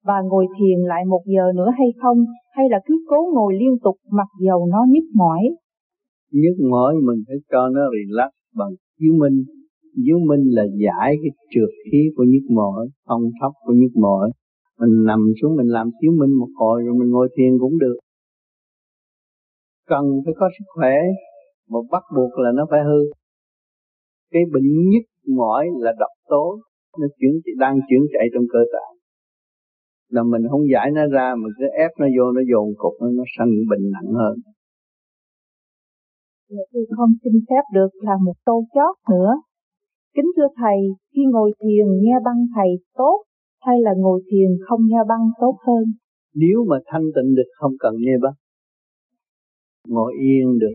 [0.05, 2.25] và ngồi thiền lại một giờ nữa hay không?
[2.55, 5.41] Hay là cứ cố ngồi liên tục mặc dầu nó nhức mỏi?
[6.31, 9.43] Nhức mỏi mình phải cho nó relax bằng chiếu minh.
[10.05, 14.31] Chiếu minh là giải cái trượt khí của nhức mỏi, phong thấp của nhức mỏi.
[14.79, 17.97] Mình nằm xuống mình làm chiếu minh một hồi rồi mình ngồi thiền cũng được.
[19.87, 20.95] Cần phải có sức khỏe,
[21.69, 22.99] mà bắt buộc là nó phải hư
[24.31, 25.05] cái bệnh nhức
[25.37, 26.59] mỏi là độc tố
[26.99, 28.85] nó chuyển đang chuyển chạy trong cơ thể
[30.09, 33.07] là mình không giải nó ra mà cứ ép nó vô nó dồn cục nó
[33.17, 34.35] nó sanh bệnh nặng hơn
[36.73, 39.33] Tôi không xin phép được là một câu chót nữa.
[40.15, 40.77] Kính thưa Thầy,
[41.13, 43.23] khi ngồi thiền nghe băng Thầy tốt
[43.61, 45.83] hay là ngồi thiền không nghe băng tốt hơn?
[46.35, 48.33] Nếu mà thanh tịnh được không cần nghe băng.
[49.87, 50.73] Ngồi yên được.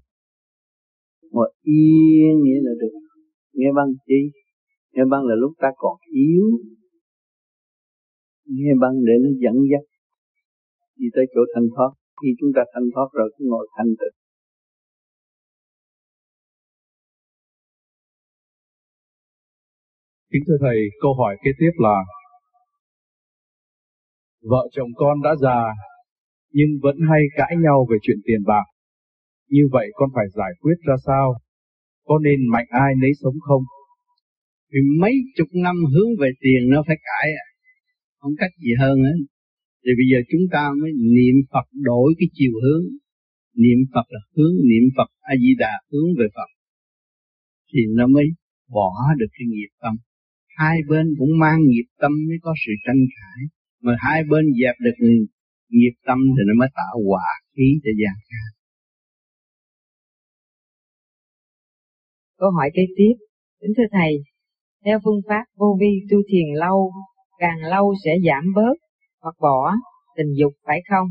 [1.31, 2.99] Ngồi yên nghĩa là được.
[3.53, 4.21] Nghe băng chi?
[4.93, 6.45] Nghe băng là lúc ta còn yếu.
[8.47, 9.85] Nghe băng để nó dẫn dắt
[10.97, 11.91] đi tới chỗ thanh thoát.
[12.23, 14.17] Khi chúng ta thanh thoát rồi cứ ngồi thanh tịnh.
[20.31, 21.97] Kính thưa Thầy, câu hỏi kế tiếp là
[24.51, 25.61] Vợ chồng con đã già,
[26.53, 28.65] nhưng vẫn hay cãi nhau về chuyện tiền bạc.
[29.55, 31.27] Như vậy con phải giải quyết ra sao
[32.09, 33.63] có nên mạnh ai nấy sống không?
[34.73, 37.47] Vì mấy chục năm hướng về tiền nó phải cãi à.
[38.21, 39.15] Không cách gì hơn á.
[39.83, 42.85] Thì bây giờ chúng ta mới niệm Phật đổi cái chiều hướng.
[43.65, 46.51] Niệm Phật là hướng, niệm Phật A-di-đà hướng về Phật.
[47.71, 48.27] Thì nó mới
[48.77, 49.95] bỏ được cái nghiệp tâm.
[50.57, 53.41] Hai bên cũng mang nghiệp tâm mới có sự tranh cãi.
[53.83, 54.97] Mà hai bên dẹp được
[55.69, 58.62] nghiệp tâm thì nó mới tạo hòa khí cho gian khác.
[62.43, 63.15] Câu hỏi kế tiếp,
[63.61, 64.13] kính thưa Thầy,
[64.85, 66.93] theo phương pháp vô vi tu thiền lâu,
[67.39, 68.77] càng lâu sẽ giảm bớt
[69.23, 69.73] hoặc bỏ
[70.17, 71.09] tình dục phải không?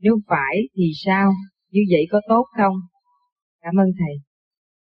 [0.00, 1.32] Nếu phải thì sao?
[1.72, 2.76] Như vậy có tốt không?
[3.62, 4.14] Cảm ơn Thầy.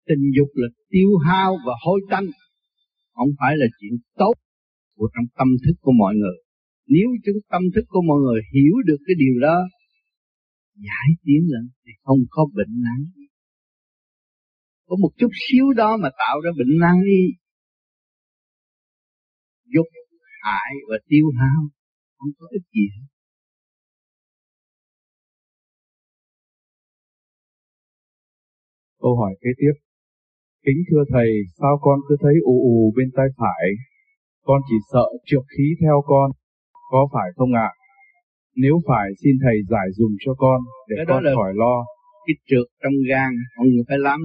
[0.06, 2.26] Tình dục là tiêu hao và hôi tanh,
[3.12, 4.34] không phải là chuyện tốt
[4.96, 6.38] của trong tâm thức của mọi người.
[6.86, 9.58] Nếu chúng tâm thức của mọi người hiểu được cái điều đó,
[10.74, 13.19] giải tiến lên thì không có bệnh nặng
[14.90, 17.22] có một chút xíu đó mà tạo ra bệnh nan y
[19.74, 19.86] dục
[20.42, 21.60] hại và tiêu hao
[22.18, 23.06] không có ích gì hết
[29.02, 29.74] Câu hỏi kế tiếp.
[30.66, 33.66] Kính thưa Thầy, sao con cứ thấy ù ù bên tay phải?
[34.42, 36.30] Con chỉ sợ trượt khí theo con.
[36.90, 37.70] Có phải không ạ?
[38.54, 41.32] Nếu phải xin Thầy giải dùm cho con để Cái con là...
[41.34, 41.76] khỏi lo
[42.26, 44.20] cái trượt trong gan ông phải làm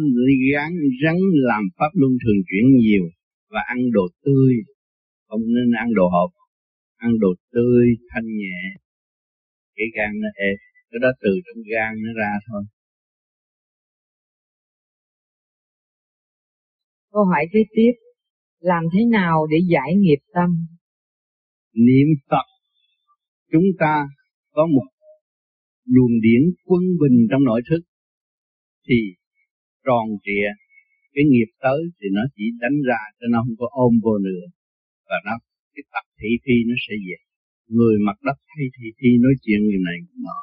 [0.51, 0.71] gán
[1.03, 3.05] rắn làm pháp luân thường chuyển nhiều
[3.49, 4.53] và ăn đồ tươi.
[5.27, 6.31] Không nên ăn đồ hộp
[6.97, 8.60] ăn đồ tươi thanh nhẹ
[9.75, 10.51] cái gan nó ê
[10.91, 12.63] cái đó từ trong gan nó ra thôi.
[17.12, 17.91] Câu hỏi kế tiếp
[18.60, 20.49] làm thế nào để giải nghiệp tâm?
[21.73, 22.45] Niệm phật
[23.51, 24.08] chúng ta
[24.51, 24.88] có một
[25.93, 27.82] luồng điển quân bình trong nội thức,
[28.88, 29.00] thì
[29.86, 30.48] tròn trịa,
[31.13, 34.43] cái nghiệp tới thì nó chỉ đánh ra cho nó không có ôm vô nữa,
[35.10, 35.36] và nó,
[35.74, 37.17] cái tập thị phi nó sẽ về.
[37.76, 40.39] Người mặt đất hay thị phi nói chuyện người này cũng nọ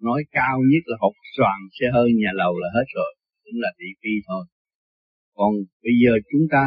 [0.00, 3.12] nói cao nhất là học soàn xe hơi nhà lầu là hết rồi,
[3.44, 4.44] cũng là thị phi thôi.
[5.36, 5.52] Còn
[5.84, 6.62] bây giờ chúng ta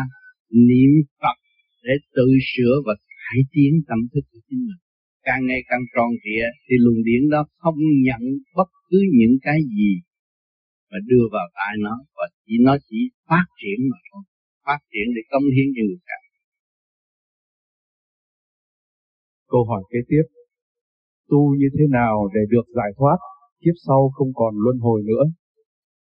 [0.68, 1.38] niệm Phật
[1.84, 4.82] để tự sửa và cải tiến tâm thức của chính mình
[5.30, 8.22] càng ngày càng tròn trịa thì luồng điện đó không nhận
[8.58, 9.92] bất cứ những cái gì
[10.90, 14.24] mà đưa vào tai nó và chỉ nó chỉ phát triển mà thôi.
[14.66, 16.22] Phát triển để cống hiến cho người khác.
[19.52, 20.26] Câu hỏi kế tiếp.
[21.30, 23.20] Tu như thế nào để được giải thoát
[23.62, 25.24] kiếp sau không còn luân hồi nữa?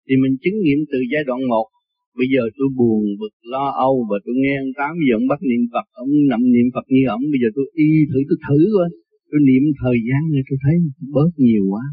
[0.06, 1.71] Thì mình chứng nghiệm từ giai đoạn 1
[2.20, 5.40] Bây giờ tôi buồn, bực, lo âu và tôi nghe ông Tám giờ ông bắt
[5.50, 8.60] niệm Phật, ông nằm niệm Phật như ông Bây giờ tôi y thử, tôi thử
[8.76, 8.90] coi.
[9.30, 10.76] Tôi niệm thời gian này tôi thấy
[11.16, 11.86] bớt nhiều quá.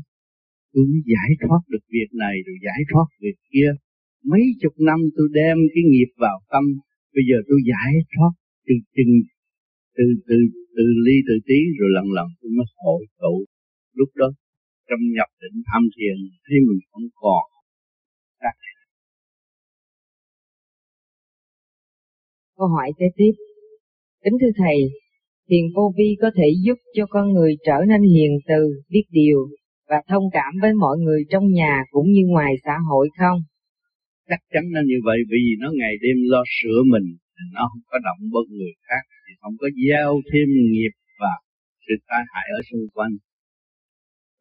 [0.72, 3.70] Tôi mới giải thoát được việc này rồi giải thoát việc kia.
[4.30, 6.64] Mấy chục năm tôi đem cái nghiệp vào tâm.
[7.14, 8.32] Bây giờ tôi giải thoát
[8.66, 9.14] từ chừng
[9.96, 10.38] từ từ
[10.76, 13.34] từ ly từ tí rồi lần lần tôi mới hội tụ
[13.98, 14.28] lúc đó
[14.88, 17.44] trong nhập định tham thiền thấy mình không còn
[22.58, 23.32] câu hỏi kế tiếp.
[24.24, 24.78] Kính thưa thầy,
[25.48, 28.60] thiền vô vi có thể giúp cho con người trở nên hiền từ,
[28.92, 29.40] biết điều,
[29.88, 33.38] và thông cảm với mọi người trong nhà cũng như ngoài xã hội không?
[34.28, 37.06] Chắc chắn là như vậy, vì nó ngày đêm lo sửa mình
[37.54, 41.32] nó không có động bất người khác, thì không có gieo thêm nghiệp và
[41.88, 43.12] sự tai hại ở xung quanh.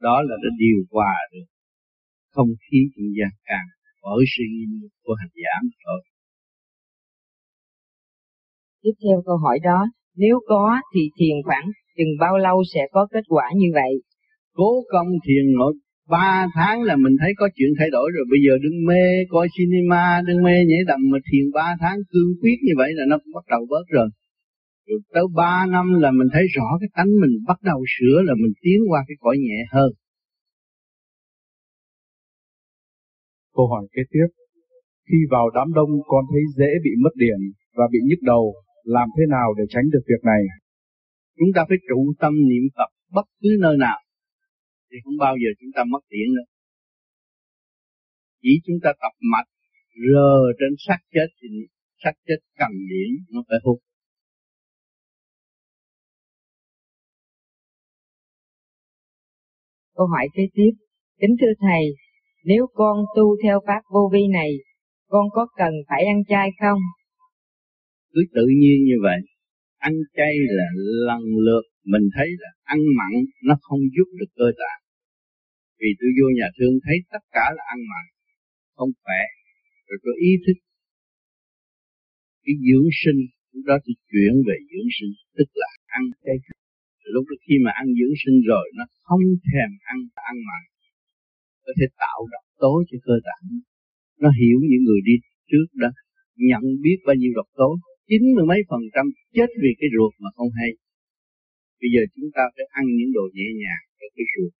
[0.01, 1.47] Đó là nó điều hòa được
[2.35, 3.67] không khí trong gian càng
[4.03, 4.71] bởi sự nghiêm
[5.03, 5.53] của hành giả
[5.85, 6.01] thôi
[8.87, 9.79] tiếp theo câu hỏi đó
[10.15, 13.91] nếu có thì thiền khoảng chừng bao lâu sẽ có kết quả như vậy?
[14.53, 15.73] Cố công thiền nội
[16.09, 18.25] ba tháng là mình thấy có chuyện thay đổi rồi.
[18.31, 22.31] Bây giờ đừng mê coi cinema đừng mê nhảy đầm mà thiền ba tháng cương
[22.41, 24.07] quyết như vậy là nó bắt đầu bớt rồi.
[24.87, 28.33] Rồi tới ba năm là mình thấy rõ cái tánh mình bắt đầu sửa là
[28.41, 29.91] mình tiến qua cái cõi nhẹ hơn.
[33.55, 34.27] Câu hỏi kế tiếp.
[35.09, 37.39] Khi vào đám đông con thấy dễ bị mất điện
[37.77, 38.53] và bị nhức đầu
[38.95, 40.41] làm thế nào để tránh được việc này
[41.37, 43.99] chúng ta phải trụ tâm niệm phật bất cứ nơi nào
[44.91, 46.47] thì không bao giờ chúng ta mất điện nữa.
[48.41, 49.49] Chỉ chúng ta tập mạch
[50.13, 51.47] rờ trên xác chết thì
[52.03, 53.79] xác chết cần điện nó phải hút.
[59.95, 60.71] Câu hỏi kế tiếp,
[61.21, 61.83] kính thưa thầy,
[62.43, 64.51] nếu con tu theo pháp vô vi này,
[65.07, 66.79] con có cần phải ăn chay không?
[68.17, 69.19] Cứ tự nhiên như vậy,
[69.89, 70.67] ăn chay là
[71.07, 73.13] lần lượt mình thấy là ăn mặn
[73.47, 74.81] nó không giúp được cơ tạng.
[75.79, 78.05] Vì tôi vô nhà thương thấy tất cả là ăn mặn
[78.75, 79.21] không khỏe.
[79.87, 80.57] Rồi tôi ý thức
[82.43, 86.37] cái dưỡng sinh lúc đó tôi chuyển về dưỡng sinh tức là ăn chay.
[87.13, 89.99] Lúc đó khi mà ăn dưỡng sinh rồi nó không thèm ăn
[90.29, 90.61] ăn mặn.
[91.65, 93.45] Có thể tạo độc tố cho cơ tạng.
[94.21, 95.15] Nó hiểu những người đi
[95.49, 95.89] trước đó
[96.49, 97.69] nhận biết bao nhiêu độc tố
[98.09, 100.71] chín mươi mấy phần trăm chết vì cái ruột mà không hay.
[101.81, 104.53] Bây giờ chúng ta phải ăn những đồ nhẹ nhàng cho cái ruột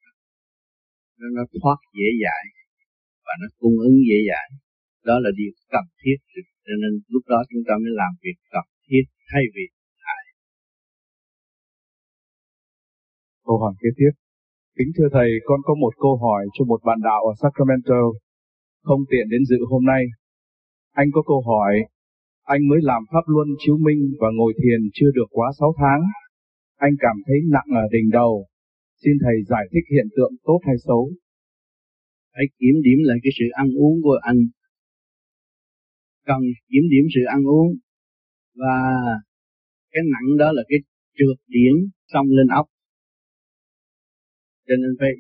[1.19, 2.43] nó, nó thoát dễ dãi
[3.25, 4.47] và nó cung ứng dễ dãi.
[5.07, 6.17] Đó là điều cần thiết.
[6.65, 9.65] Cho nên lúc đó chúng ta mới làm việc cần thiết thay vì
[10.05, 10.23] hại
[13.47, 14.13] câu hỏi kế tiếp.
[14.77, 18.01] Kính thưa thầy con có một câu hỏi cho một bạn đạo ở Sacramento.
[18.87, 20.03] Không tiện đến dự hôm nay.
[21.01, 21.73] Anh có câu hỏi
[22.53, 26.01] anh mới làm pháp luân chiếu minh và ngồi thiền chưa được quá 6 tháng
[26.85, 28.33] anh cảm thấy nặng ở đỉnh đầu
[29.03, 31.11] Xin Thầy giải thích hiện tượng tốt hay xấu.
[32.33, 34.37] Hãy kiểm điểm lại cái sự ăn uống của anh.
[36.25, 37.69] Cần kiểm điểm sự ăn uống.
[38.55, 38.75] Và
[39.91, 40.79] cái nặng đó là cái
[41.17, 41.73] trượt điển
[42.13, 42.65] xong lên ốc.
[44.67, 45.13] Cho nên phải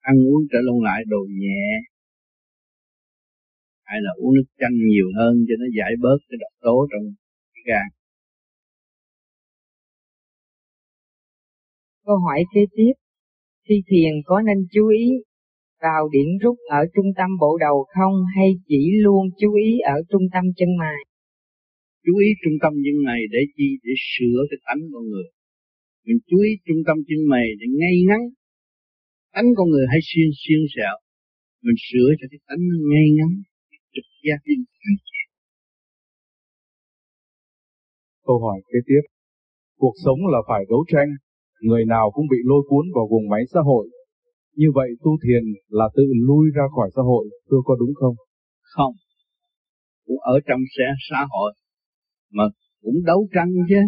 [0.00, 1.80] ăn uống trở lộn lại đồ nhẹ.
[3.88, 7.04] Hay là uống nước chanh nhiều hơn cho nó giải bớt cái độc tố trong
[7.54, 7.86] cái gan.
[12.06, 12.94] Câu hỏi kế tiếp,
[13.68, 15.04] khi thiền có nên chú ý
[15.82, 19.96] vào điểm rút ở trung tâm bộ đầu không hay chỉ luôn chú ý ở
[20.10, 20.98] trung tâm chân mày?
[22.04, 23.68] Chú ý trung tâm chân mày để chi?
[23.84, 25.28] Để sửa cái tánh con người.
[26.06, 28.22] Mình chú ý trung tâm chân mày để ngay ngắn.
[29.34, 30.96] Tánh con người hay xuyên xuyên sẹo.
[31.64, 33.32] Mình sửa cho cái tánh nó ngay ngắn.
[33.94, 34.64] Trực gia đình
[38.26, 39.02] Câu hỏi kế tiếp.
[39.78, 41.10] Cuộc sống là phải đấu tranh,
[41.60, 43.88] người nào cũng bị lôi cuốn vào vùng máy xã hội.
[44.56, 48.14] Như vậy tu thiền là tự lui ra khỏi xã hội, Thưa có đúng không?
[48.62, 48.94] Không.
[50.06, 51.52] Cũng ở trong xã, xã hội,
[52.32, 52.44] mà
[52.82, 53.82] cũng đấu tranh chứ.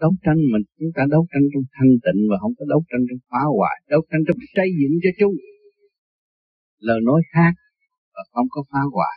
[0.00, 3.02] Đấu tranh mình chúng ta đấu tranh trong thanh tịnh và không có đấu tranh
[3.08, 5.34] trong phá hoại, đấu tranh trong xây dựng cho chung.
[6.78, 7.52] Lời nói khác
[8.14, 9.16] và không có phá hoại.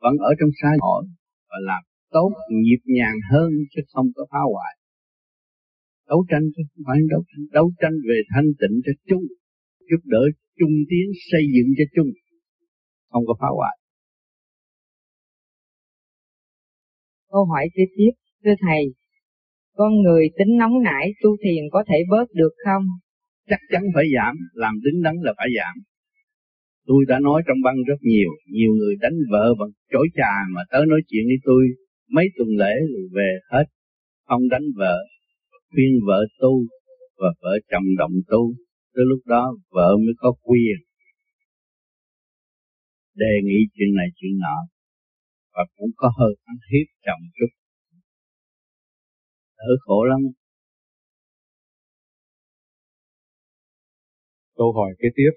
[0.00, 1.04] Vẫn ở trong xã hội
[1.50, 2.30] và làm tốt
[2.64, 4.72] nhịp nhàng hơn chứ không có phá hoại
[6.08, 9.24] đấu tranh chứ không phải đấu tranh đấu tranh về thanh tịnh cho chung
[9.90, 10.22] giúp đỡ
[10.58, 12.10] chung tiến xây dựng cho chung
[13.10, 13.76] không có phá hoại
[17.30, 18.12] câu hỏi kế tiếp
[18.44, 18.82] thưa thầy
[19.76, 22.82] con người tính nóng nảy tu thiền có thể bớt được không?
[23.48, 25.74] Chắc chắn phải giảm, làm đứng đắn là phải giảm.
[26.86, 30.60] Tôi đã nói trong băng rất nhiều, nhiều người đánh vợ bằng chối trà mà
[30.70, 31.62] tới nói chuyện với tôi
[32.10, 33.64] mấy tuần lễ rồi về hết.
[34.28, 34.96] Không đánh vợ,
[35.70, 36.66] khuyên vợ tu
[37.18, 38.54] và vợ chồng đồng tu.
[38.94, 40.76] Tới lúc đó vợ mới có quyền
[43.14, 44.56] đề nghị chuyện này chuyện nọ
[45.54, 47.50] và cũng có hơi ăn hiếp chồng chút
[49.58, 50.20] đỡ khổ lắm
[54.56, 55.30] câu hỏi kế tiếp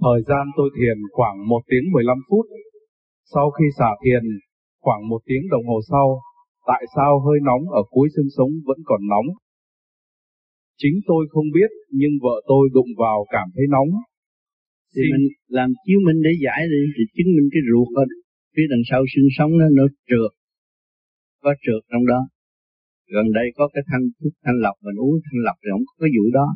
[0.00, 2.46] thời gian tôi thiền khoảng 1 tiếng 15 phút.
[3.34, 4.22] Sau khi xả thiền
[4.80, 6.20] khoảng một tiếng đồng hồ sau
[6.66, 9.28] tại sao hơi nóng ở cuối xương sống vẫn còn nóng?
[10.80, 13.90] Chính tôi không biết nhưng vợ tôi đụng vào cảm thấy nóng.
[14.94, 15.26] Thì mình
[15.58, 18.04] làm chiếu minh để giải đi thì chứng minh cái ruột ở
[18.54, 20.32] phía đằng sau xương sống nó nó trượt.
[21.44, 22.20] Có trượt trong đó.
[23.14, 25.94] Gần đây có cái thanh thuốc thanh lọc mình uống thanh lọc thì không có
[26.00, 26.46] cái vụ đó.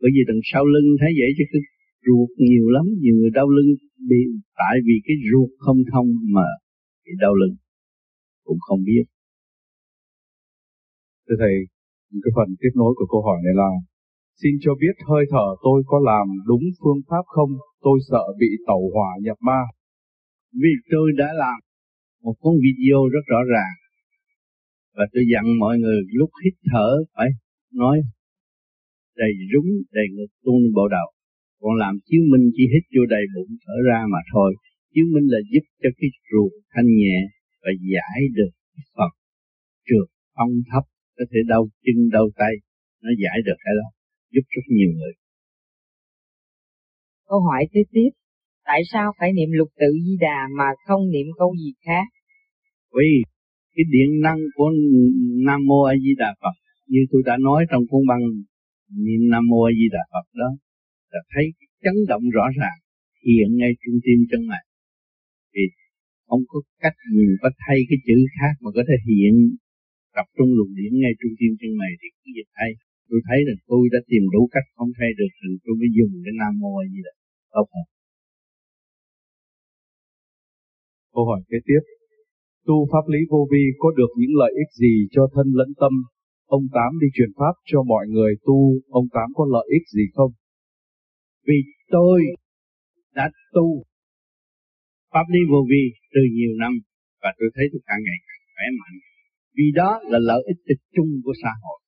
[0.00, 1.62] Bởi vì đằng sau lưng thấy vậy chứ cái
[2.06, 3.70] ruột nhiều lắm nhiều người đau lưng
[4.10, 4.20] bị
[4.60, 6.48] tại vì cái ruột không thông mà
[7.04, 7.56] bị đau lưng
[8.44, 9.04] cũng không biết
[11.28, 11.54] thưa thầy
[12.24, 13.70] cái phần tiếp nối của câu hỏi này là
[14.42, 17.50] Xin cho biết hơi thở tôi có làm đúng phương pháp không?
[17.80, 19.60] Tôi sợ bị tẩu hỏa nhập ma.
[20.52, 21.58] Vì tôi đã làm
[22.22, 23.74] một con video rất rõ ràng.
[24.96, 27.28] Và tôi dặn mọi người lúc hít thở phải
[27.72, 27.96] nói
[29.16, 31.08] đầy rúng, đầy ngực tung bộ đầu.
[31.66, 34.50] Còn làm chiếu minh chỉ hít vô đầy bụng thở ra mà thôi.
[34.92, 37.18] Chiếu minh là giúp cho cái ruột thanh nhẹ
[37.62, 38.52] và giải được
[38.96, 39.12] Phật
[39.86, 40.84] trượt phong thấp
[41.16, 42.52] có thể đau chân đau tay
[43.02, 43.88] nó giải được cái đó
[44.32, 45.12] giúp rất nhiều người.
[47.28, 48.10] Câu hỏi kế tiếp,
[48.64, 52.06] tại sao phải niệm lục tự di đà mà không niệm câu gì khác?
[52.96, 53.10] Vì
[53.74, 54.70] cái điện năng của
[55.46, 58.24] Nam Mô A Di Đà Phật như tôi đã nói trong cuốn băng
[59.04, 60.50] niệm Nam Mô A Di Đà Phật đó
[61.16, 61.44] là thấy
[61.84, 62.78] chấn động rõ ràng,
[63.26, 64.64] hiện ngay trung tim chân mày.
[65.52, 65.62] Thì
[66.28, 69.34] không có cách gì có thay cái chữ khác mà có thể hiện,
[70.16, 72.70] tập trung luồng điển ngay trung tim chân mày thì cái gì thay?
[73.08, 76.12] Tôi thấy là tôi đã tìm đủ cách không thay được thì tôi mới dùng
[76.24, 77.12] cái nam mô gì đó
[77.54, 77.86] không tốt
[81.16, 81.82] câu hỏi kế tiếp.
[82.66, 85.92] Tu pháp lý vô vi có được những lợi ích gì cho thân lẫn tâm?
[86.46, 88.58] Ông tám đi truyền pháp cho mọi người tu,
[88.98, 90.32] ông tám có lợi ích gì không?
[91.46, 92.18] Vì tôi
[93.14, 93.84] đã tu.
[95.12, 95.82] Pháp lý vô vi
[96.14, 96.72] từ nhiều năm
[97.22, 98.96] và tôi thấy tôi càng ngày càng khỏe mạnh.
[99.56, 101.80] Vì đó là lợi ích chung của xã hội.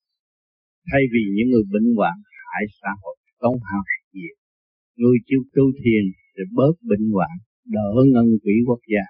[0.91, 2.17] Thay vì những người bệnh hoạn
[2.51, 4.35] hại xã hội, tốn hao nhiều.
[4.97, 6.05] Người chịu tu thiền
[6.37, 9.05] để bớt bệnh hoạn, đỡ ngân quỹ quốc gia.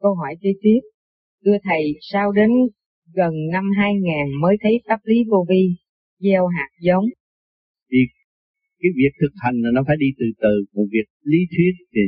[0.00, 0.80] Câu hỏi kế tiếp.
[1.44, 2.50] Thưa thầy, sao đến
[3.14, 4.02] gần năm 2000
[4.40, 5.85] mới thấy pháp lý vô vi?
[6.24, 7.04] Gieo hạt giống.
[7.90, 7.98] Thì
[8.80, 10.54] cái việc thực hành là nó phải đi từ từ.
[10.74, 12.04] Một việc lý thuyết thì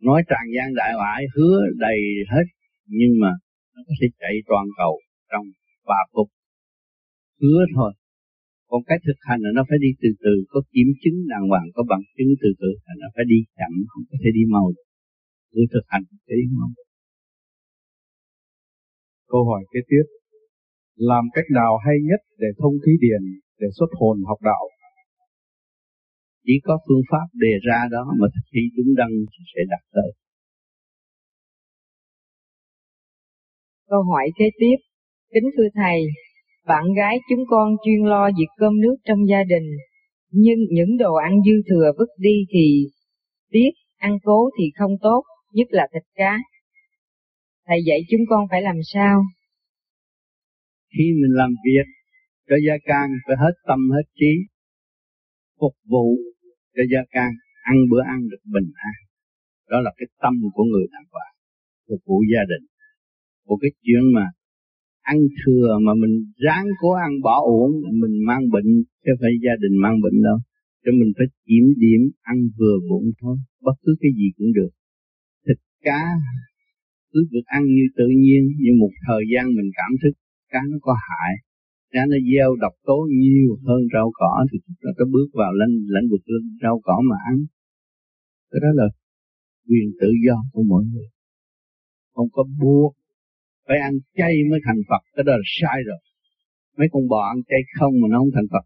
[0.00, 2.00] nói tràn gian đại hoại hứa đầy
[2.32, 2.46] hết
[2.86, 3.30] nhưng mà
[3.74, 5.46] nó có thể chạy toàn cầu trong
[5.86, 6.28] ba phút.
[7.40, 7.92] Hứa thôi.
[8.70, 10.34] Còn cái thực hành là nó phải đi từ từ.
[10.48, 13.72] Có kiểm chứng đàng hoàng có bằng chứng từ từ là nó phải đi chậm
[13.88, 14.86] không có thể đi mau được.
[15.52, 16.68] Cứ thực hành để đi mau
[19.32, 20.04] câu hỏi kế tiếp
[20.98, 23.22] làm cách nào hay nhất để thông khí điển
[23.58, 24.64] để xuất hồn học đạo
[26.46, 29.80] chỉ có phương pháp đề ra đó mà thực thi đúng đắn thì sẽ đạt
[29.92, 30.12] tới
[33.90, 34.76] Câu hỏi kế tiếp,
[35.34, 36.02] kính thưa thầy,
[36.66, 39.68] bạn gái chúng con chuyên lo việc cơm nước trong gia đình,
[40.30, 42.86] nhưng những đồ ăn dư thừa vứt đi thì
[43.50, 46.38] tiếc, ăn cố thì không tốt, nhất là thịt cá.
[47.66, 49.22] Thầy dạy chúng con phải làm sao?
[50.94, 51.86] Khi mình làm việc
[52.48, 54.32] cho gia can phải hết tâm hết trí,
[55.60, 56.06] phục vụ
[56.74, 57.30] cho gia can,
[57.62, 58.96] ăn bữa ăn được bình an.
[59.70, 61.26] Đó là cái tâm của người đàn bà,
[61.88, 62.64] phục vụ gia đình.
[63.46, 64.26] Của cái chuyện mà
[65.12, 67.72] ăn thừa mà mình ráng cố ăn bỏ uổng
[68.02, 68.70] mình mang bệnh
[69.04, 70.38] chứ phải gia đình mang bệnh đâu.
[70.84, 74.70] Cho mình phải kiểm điểm ăn vừa bụng thôi bất cứ cái gì cũng được.
[75.46, 76.02] Thịt cá
[77.12, 80.14] cứ được ăn như tự nhiên nhưng một thời gian mình cảm thức
[80.52, 81.32] cá nó có hại,
[81.90, 85.74] cá nó gieo độc tố nhiều hơn rau cỏ thì chúng ta bước vào lãnh
[85.94, 86.20] lãnh vực
[86.62, 87.36] rau cỏ mà ăn.
[88.50, 88.88] Cái đó là
[89.68, 91.08] quyền tự do của mỗi người.
[92.14, 92.92] Không có buộc,
[93.66, 95.98] phải ăn chay mới thành Phật, cái đó là sai rồi.
[96.78, 98.64] Mấy con bò ăn chay không mà nó không thành Phật.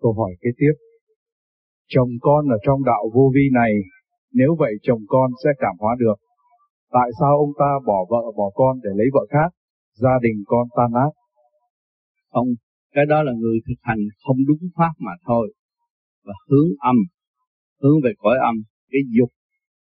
[0.00, 0.74] Câu hỏi kế tiếp.
[1.88, 3.72] Chồng con ở trong đạo vô vi này,
[4.32, 6.29] Nếu vậy chồng con sẽ cảm hóa được.
[6.96, 9.50] Tại sao ông ta bỏ vợ bỏ con để lấy vợ khác?
[10.02, 11.12] Gia đình con tan nát.
[12.32, 12.48] Không,
[12.94, 15.52] cái đó là người thực hành không đúng pháp mà thôi.
[16.24, 16.96] Và hướng âm,
[17.82, 18.56] hướng về cõi âm,
[18.90, 19.30] cái dục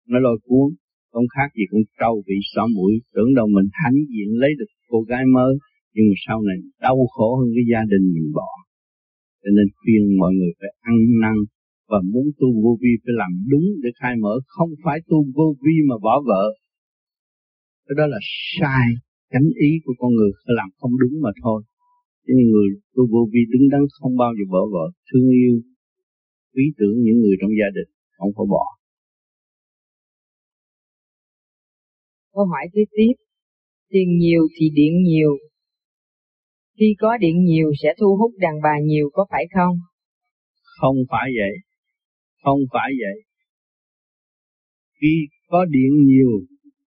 [0.08, 0.68] nó lôi cuốn,
[1.12, 4.70] không khác gì con trâu bị xỏ mũi, tưởng đâu mình thánh diện lấy được
[4.90, 5.52] cô gái mới,
[5.94, 8.50] nhưng mà sau này đau khổ hơn cái gia đình mình bỏ.
[9.42, 11.36] Cho nên khuyên mọi người phải ăn năn
[11.90, 15.46] và muốn tu vô vi phải làm đúng để khai mở, không phải tu vô
[15.62, 16.44] vi mà bỏ vợ.
[17.88, 18.20] Cái đó là
[18.58, 18.86] sai,
[19.32, 21.62] chánh ý của con người làm không đúng mà thôi.
[22.24, 25.54] Cho nên người tu vô vi đứng đắn không bao giờ bỏ vợ, thương yêu,
[26.54, 28.64] quý tưởng những người trong gia đình, không có bỏ.
[32.32, 33.14] Câu hỏi kế tiếp,
[33.90, 35.32] tiền nhiều thì điện nhiều,
[36.78, 39.76] khi có điện nhiều sẽ thu hút đàn bà nhiều có phải không?
[40.80, 41.54] Không phải vậy.
[42.42, 43.22] Không phải vậy.
[45.00, 46.30] Khi có điện nhiều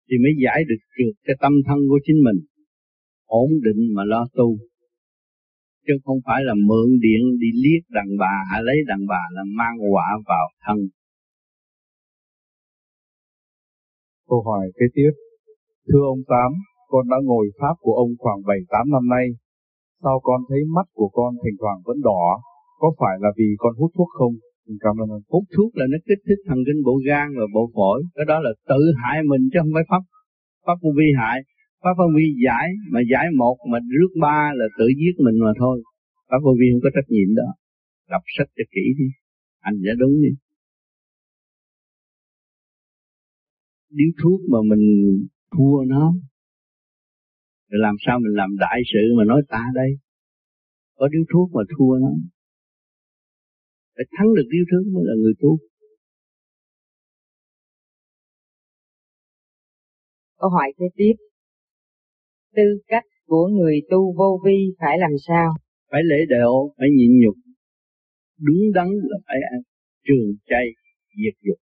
[0.08, 2.40] thì mới giải được được cái tâm thân của chính mình.
[3.26, 4.58] Ổn định mà lo tu.
[5.88, 9.44] Chứ không phải là mượn điện đi liếc đàn bà hay lấy đàn bà là
[9.60, 10.78] mang quả vào thân.
[14.30, 15.12] Câu hỏi kế tiếp.
[15.88, 16.52] Thưa ông Tám,
[16.88, 19.28] con đã ngồi Pháp của ông khoảng 7-8 năm nay,
[20.04, 22.42] Sao con thấy mắt của con thỉnh thoảng vẫn đỏ?
[22.80, 24.34] Có phải là vì con hút thuốc không?
[24.84, 27.72] Cảm ơn ờ, Hút thuốc là nó kích thích thần kinh bộ gan và bộ
[27.76, 28.04] phổi.
[28.16, 30.04] Cái đó là tự hại mình chứ không phải pháp
[30.66, 31.38] pháp vô vi hại.
[31.84, 35.52] Pháp vô vi giải, mà giải một, mà rước ba là tự giết mình mà
[35.60, 35.84] thôi.
[36.30, 37.48] Pháp vô vi không có trách nhiệm đó.
[38.10, 39.08] Đọc sách cho kỹ đi.
[39.60, 40.32] Anh đã đúng đi.
[43.90, 44.86] Điếu thuốc mà mình
[45.52, 46.14] thua nó
[47.70, 49.90] rồi làm sao mình làm đại sự mà nói ta đây?
[50.96, 52.12] Có điếu thuốc mà thua nó.
[53.96, 55.58] Phải thắng được điếu thuốc mới là người tu.
[60.38, 61.14] Câu hỏi kế tiếp.
[62.56, 65.54] Tư cách của người tu vô vi phải làm sao?
[65.92, 67.36] Phải lễ độ, phải nhịn nhục.
[68.38, 69.62] Đúng đắn là phải ăn
[70.04, 70.66] trường chay,
[71.08, 71.58] diệt dục,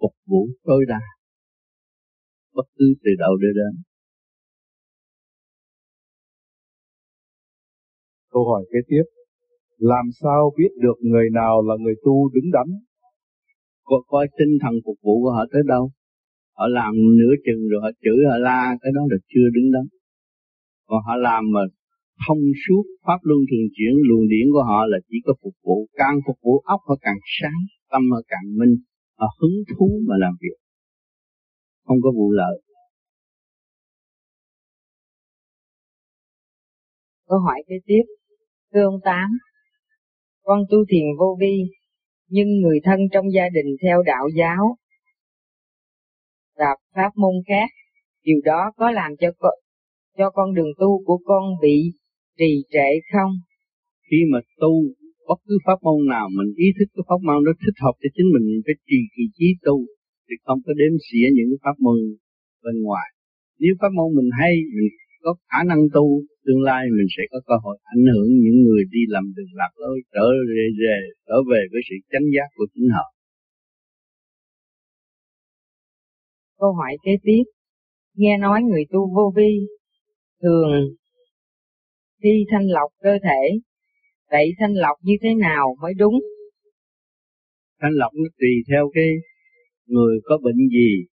[0.00, 1.00] phục vụ tối đa.
[2.52, 3.82] Bất cứ từ đầu đến đến
[8.30, 9.19] Câu hỏi kế tiếp.
[9.80, 12.68] Làm sao biết được người nào là người tu đứng đắn?
[13.84, 15.90] Có coi tinh thần phục vụ của họ tới đâu.
[16.56, 19.84] Họ làm nửa chừng rồi họ chửi họ la, cái đó là chưa đứng đắn.
[20.86, 21.60] Còn họ làm mà
[22.26, 25.88] thông suốt pháp luân thường chuyển luồng điển của họ là chỉ có phục vụ
[25.92, 27.60] càng phục vụ óc họ càng sáng
[27.90, 28.74] tâm họ càng minh
[29.18, 30.56] họ hứng thú mà làm việc
[31.86, 32.62] không có vụ lợi
[37.28, 38.02] câu hỏi kế tiếp
[38.74, 39.38] Thưa ông Tám,
[40.50, 41.56] con tu thiền vô vi,
[42.34, 44.76] nhưng người thân trong gia đình theo đạo giáo
[46.58, 47.68] và pháp môn khác,
[48.24, 49.54] điều đó có làm cho con,
[50.18, 51.76] cho con đường tu của con bị
[52.38, 53.32] trì trệ không?
[54.10, 54.72] Khi mà tu
[55.28, 58.08] bất cứ pháp môn nào mình ý thức cái pháp môn đó thích hợp cho
[58.14, 59.76] chính mình, mình phải trì kỳ trí tu
[60.26, 61.98] thì không có đếm xỉa những cái pháp môn
[62.64, 63.08] bên ngoài.
[63.60, 64.90] Nếu pháp môn mình hay, mình
[65.24, 66.06] có khả năng tu
[66.44, 69.72] tương lai mình sẽ có cơ hội ảnh hưởng những người đi làm đường lạc
[69.76, 73.06] lối trở về, về trở về với sự chánh giác của chính họ.
[76.58, 77.42] Câu hỏi kế tiếp.
[78.14, 79.66] Nghe nói người tu vô vi
[80.42, 80.82] thường
[82.22, 83.58] thi thanh lọc cơ thể.
[84.30, 86.14] Vậy thanh lọc như thế nào mới đúng?
[87.80, 89.08] Thanh lọc nó tùy theo cái
[89.86, 91.06] người có bệnh gì,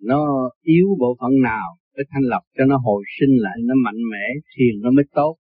[0.00, 4.00] nó yếu bộ phận nào phải thanh lọc cho nó hồi sinh lại, nó mạnh
[4.12, 5.36] mẽ, thiền nó mới tốt.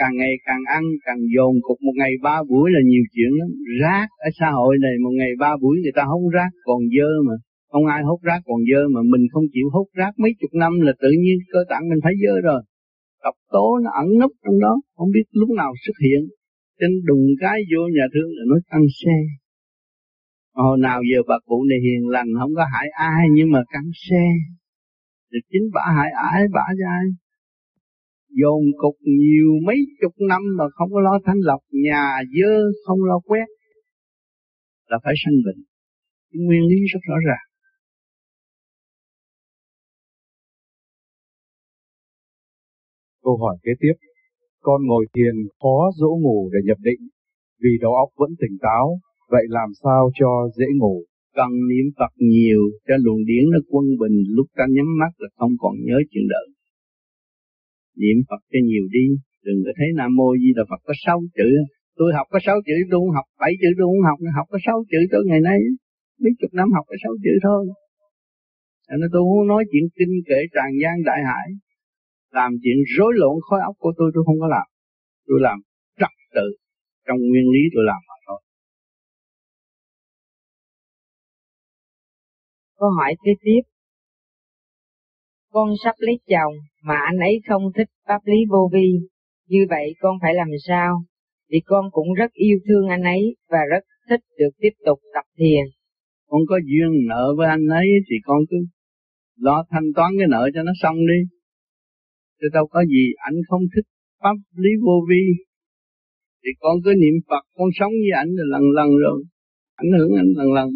[0.00, 3.48] Càng ngày càng ăn, càng dồn cục một ngày ba buổi là nhiều chuyện lắm.
[3.82, 7.10] Rác ở xã hội này một ngày ba buổi người ta hút rác còn dơ
[7.26, 7.34] mà.
[7.72, 9.00] Không ai hút rác còn dơ mà.
[9.12, 12.14] Mình không chịu hút rác mấy chục năm là tự nhiên cơ tạng mình phải
[12.22, 12.60] dơ rồi.
[13.24, 16.20] Độc tố nó ẩn nấp trong đó, không biết lúc nào xuất hiện.
[16.80, 19.16] Trên đùng cái vô nhà thương là nó căng xe.
[20.54, 23.84] Hồi nào giờ bà cụ này hiền lành, không có hại ai nhưng mà cắn
[24.08, 24.24] xe
[25.30, 27.06] thì chính bả hại ải bả cho ai
[28.40, 32.04] dồn cục nhiều mấy chục năm mà không có lo thanh lọc nhà
[32.34, 32.52] dơ
[32.86, 33.46] không lo quét
[34.86, 35.64] là phải sanh bệnh
[36.32, 37.46] nguyên lý rất rõ ràng
[43.26, 43.92] Câu hỏi kế tiếp.
[44.60, 47.08] Con ngồi thiền khó dỗ ngủ để nhập định
[47.62, 48.98] vì đầu óc vẫn tỉnh táo,
[49.28, 51.02] vậy làm sao cho dễ ngủ?
[51.38, 55.28] Cần niệm Phật nhiều cho luồng điển nó quân bình, lúc ta nhắm mắt là
[55.38, 56.46] không còn nhớ chuyện đời.
[58.02, 59.06] Niệm Phật cho nhiều đi,
[59.46, 61.48] đừng có thấy Nam Mô Di Đà Phật có sáu chữ.
[61.98, 64.58] Tôi học có sáu chữ, tôi không học bảy chữ, tôi không học học có
[64.66, 65.60] sáu chữ tới ngày nay
[66.20, 67.62] mấy chục năm học có sáu chữ thôi.
[68.88, 71.48] Nên tôi không nói chuyện kinh kệ tràn gian đại hải,
[72.38, 74.66] làm chuyện rối loạn khối óc của tôi tôi không có làm.
[75.26, 75.58] Tôi làm
[76.00, 76.48] trật tự
[77.06, 78.02] trong nguyên lý tôi làm.
[82.78, 83.60] Câu hỏi kế tiếp.
[85.52, 88.88] Con sắp lấy chồng, mà anh ấy không thích pháp lý vô vi.
[89.48, 91.02] Như vậy con phải làm sao?
[91.50, 95.24] Vì con cũng rất yêu thương anh ấy và rất thích được tiếp tục tập
[95.38, 95.64] thiền.
[96.28, 98.56] Con có duyên nợ với anh ấy thì con cứ
[99.36, 101.20] lo thanh toán cái nợ cho nó xong đi.
[102.40, 103.86] Chứ đâu có gì anh không thích
[104.22, 105.24] pháp lý vô vi.
[106.44, 109.24] Thì con cứ niệm Phật, con sống với ảnh là lần lần rồi.
[109.74, 110.68] Ảnh hưởng anh lần lần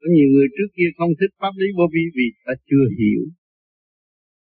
[0.00, 3.22] có nhiều người trước kia không thích pháp lý vô vi vì ta chưa hiểu.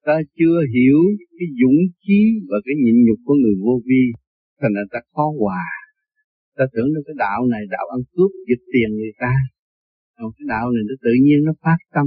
[0.06, 1.00] Ta chưa hiểu
[1.38, 4.02] cái dũng chí và cái nhịn nhục của người vô vi,
[4.60, 5.64] thành ra ta khó hòa.
[6.56, 9.34] Ta tưởng là cái đạo này, đạo ăn cướp, giật tiền người ta.
[10.16, 12.06] Còn cái đạo này nó tự nhiên nó phát tâm,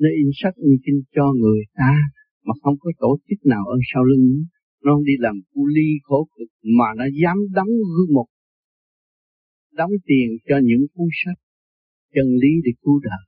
[0.00, 1.92] nó in sách, in kinh cho người ta,
[2.46, 4.26] mà không có tổ chức nào ở sau lưng.
[4.84, 6.48] Nó không đi làm cu ly khổ cực,
[6.78, 8.26] mà nó dám đóng gương một
[9.72, 11.38] đóng tiền cho những cuốn sách
[12.14, 13.22] chân lý để cứu đời.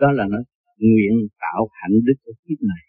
[0.00, 0.38] Đó là nó
[0.88, 2.82] nguyện tạo hạnh đức ở kiếp này.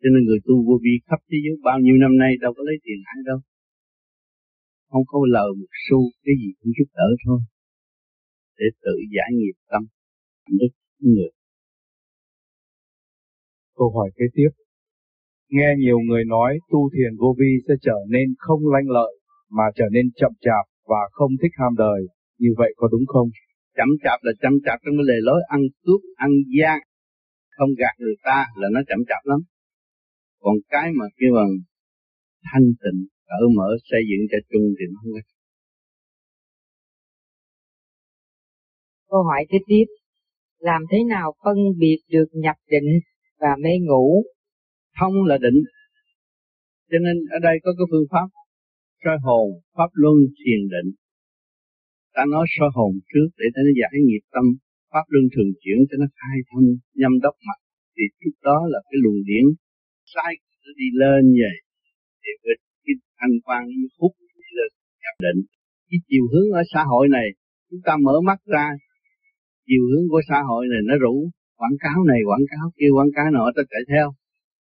[0.00, 2.62] Cho nên người tu vô vi khắp thế giới, bao nhiêu năm nay đâu có
[2.68, 3.40] lấy tiền ai đâu.
[4.90, 7.40] Không có lời một xu cái gì cũng giúp đỡ thôi.
[8.58, 9.82] Để tự giải nghiệp tâm
[10.60, 11.30] đức người.
[13.76, 14.48] Câu hỏi kế tiếp.
[15.50, 19.12] Nghe nhiều người nói tu thiền vô vi sẽ trở nên không lanh lợi,
[19.50, 22.00] mà trở nên chậm chạp và không thích ham đời.
[22.38, 23.28] Như vậy có đúng không?
[23.78, 26.78] Chậm chạp là chậm chạp trong cái lề lối ăn cướp ăn gian.
[27.56, 29.40] Không gạt người ta là nó chậm chạp lắm.
[30.42, 31.52] Còn cái mà kêu bằng
[32.48, 35.20] thanh tịnh cởi mở xây dựng cho chung thì nó không có
[39.10, 39.86] Câu hỏi kế tiếp,
[40.58, 42.90] làm thế nào phân biệt được nhập định
[43.40, 44.24] và mê ngủ?
[45.00, 45.60] Thông là định,
[46.90, 48.28] cho nên ở đây có cái phương pháp
[49.04, 50.94] soi hồn, pháp luân, thiền định.
[52.18, 54.44] Ta nói so hồn trước để cho nó giải nghiệp tâm,
[54.92, 56.66] pháp luân thường chuyển cho nó khai thông,
[57.00, 57.58] nhâm đốc mặt.
[57.94, 59.44] Thì trước đó là cái luồng điển
[60.12, 61.56] sai nó đi lên vậy.
[62.22, 63.62] Thì cái, cái thanh quan
[63.98, 64.70] hút đi lên
[65.02, 65.40] nhập định.
[65.88, 67.28] Cái chiều hướng ở xã hội này,
[67.70, 68.66] chúng ta mở mắt ra,
[69.68, 71.14] chiều hướng của xã hội này nó rủ
[71.60, 74.06] quảng cáo này, quảng cáo kia, quảng cáo nọ ta chạy theo.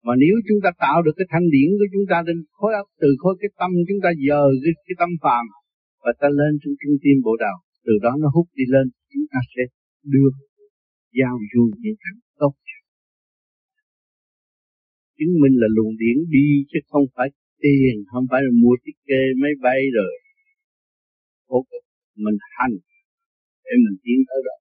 [0.05, 2.87] Mà nếu chúng ta tạo được cái thanh điển của chúng ta lên khối óc
[3.01, 5.45] từ khối cái tâm chúng ta giờ cái, cái tâm phàm
[6.04, 9.26] và ta lên trong trung tim bộ đầu, từ đó nó hút đi lên, chúng
[9.32, 9.62] ta sẽ
[10.14, 10.30] đưa
[11.20, 12.54] giao du những cảnh tốt
[15.22, 17.28] chứng minh là luồng điển đi chứ không phải
[17.64, 17.95] tiền.
[18.12, 20.14] Không phải là mua ticket kê máy bay rồi.
[21.47, 21.64] Ủa,
[22.24, 22.76] mình hành
[23.64, 24.56] để mình tiến tới đó.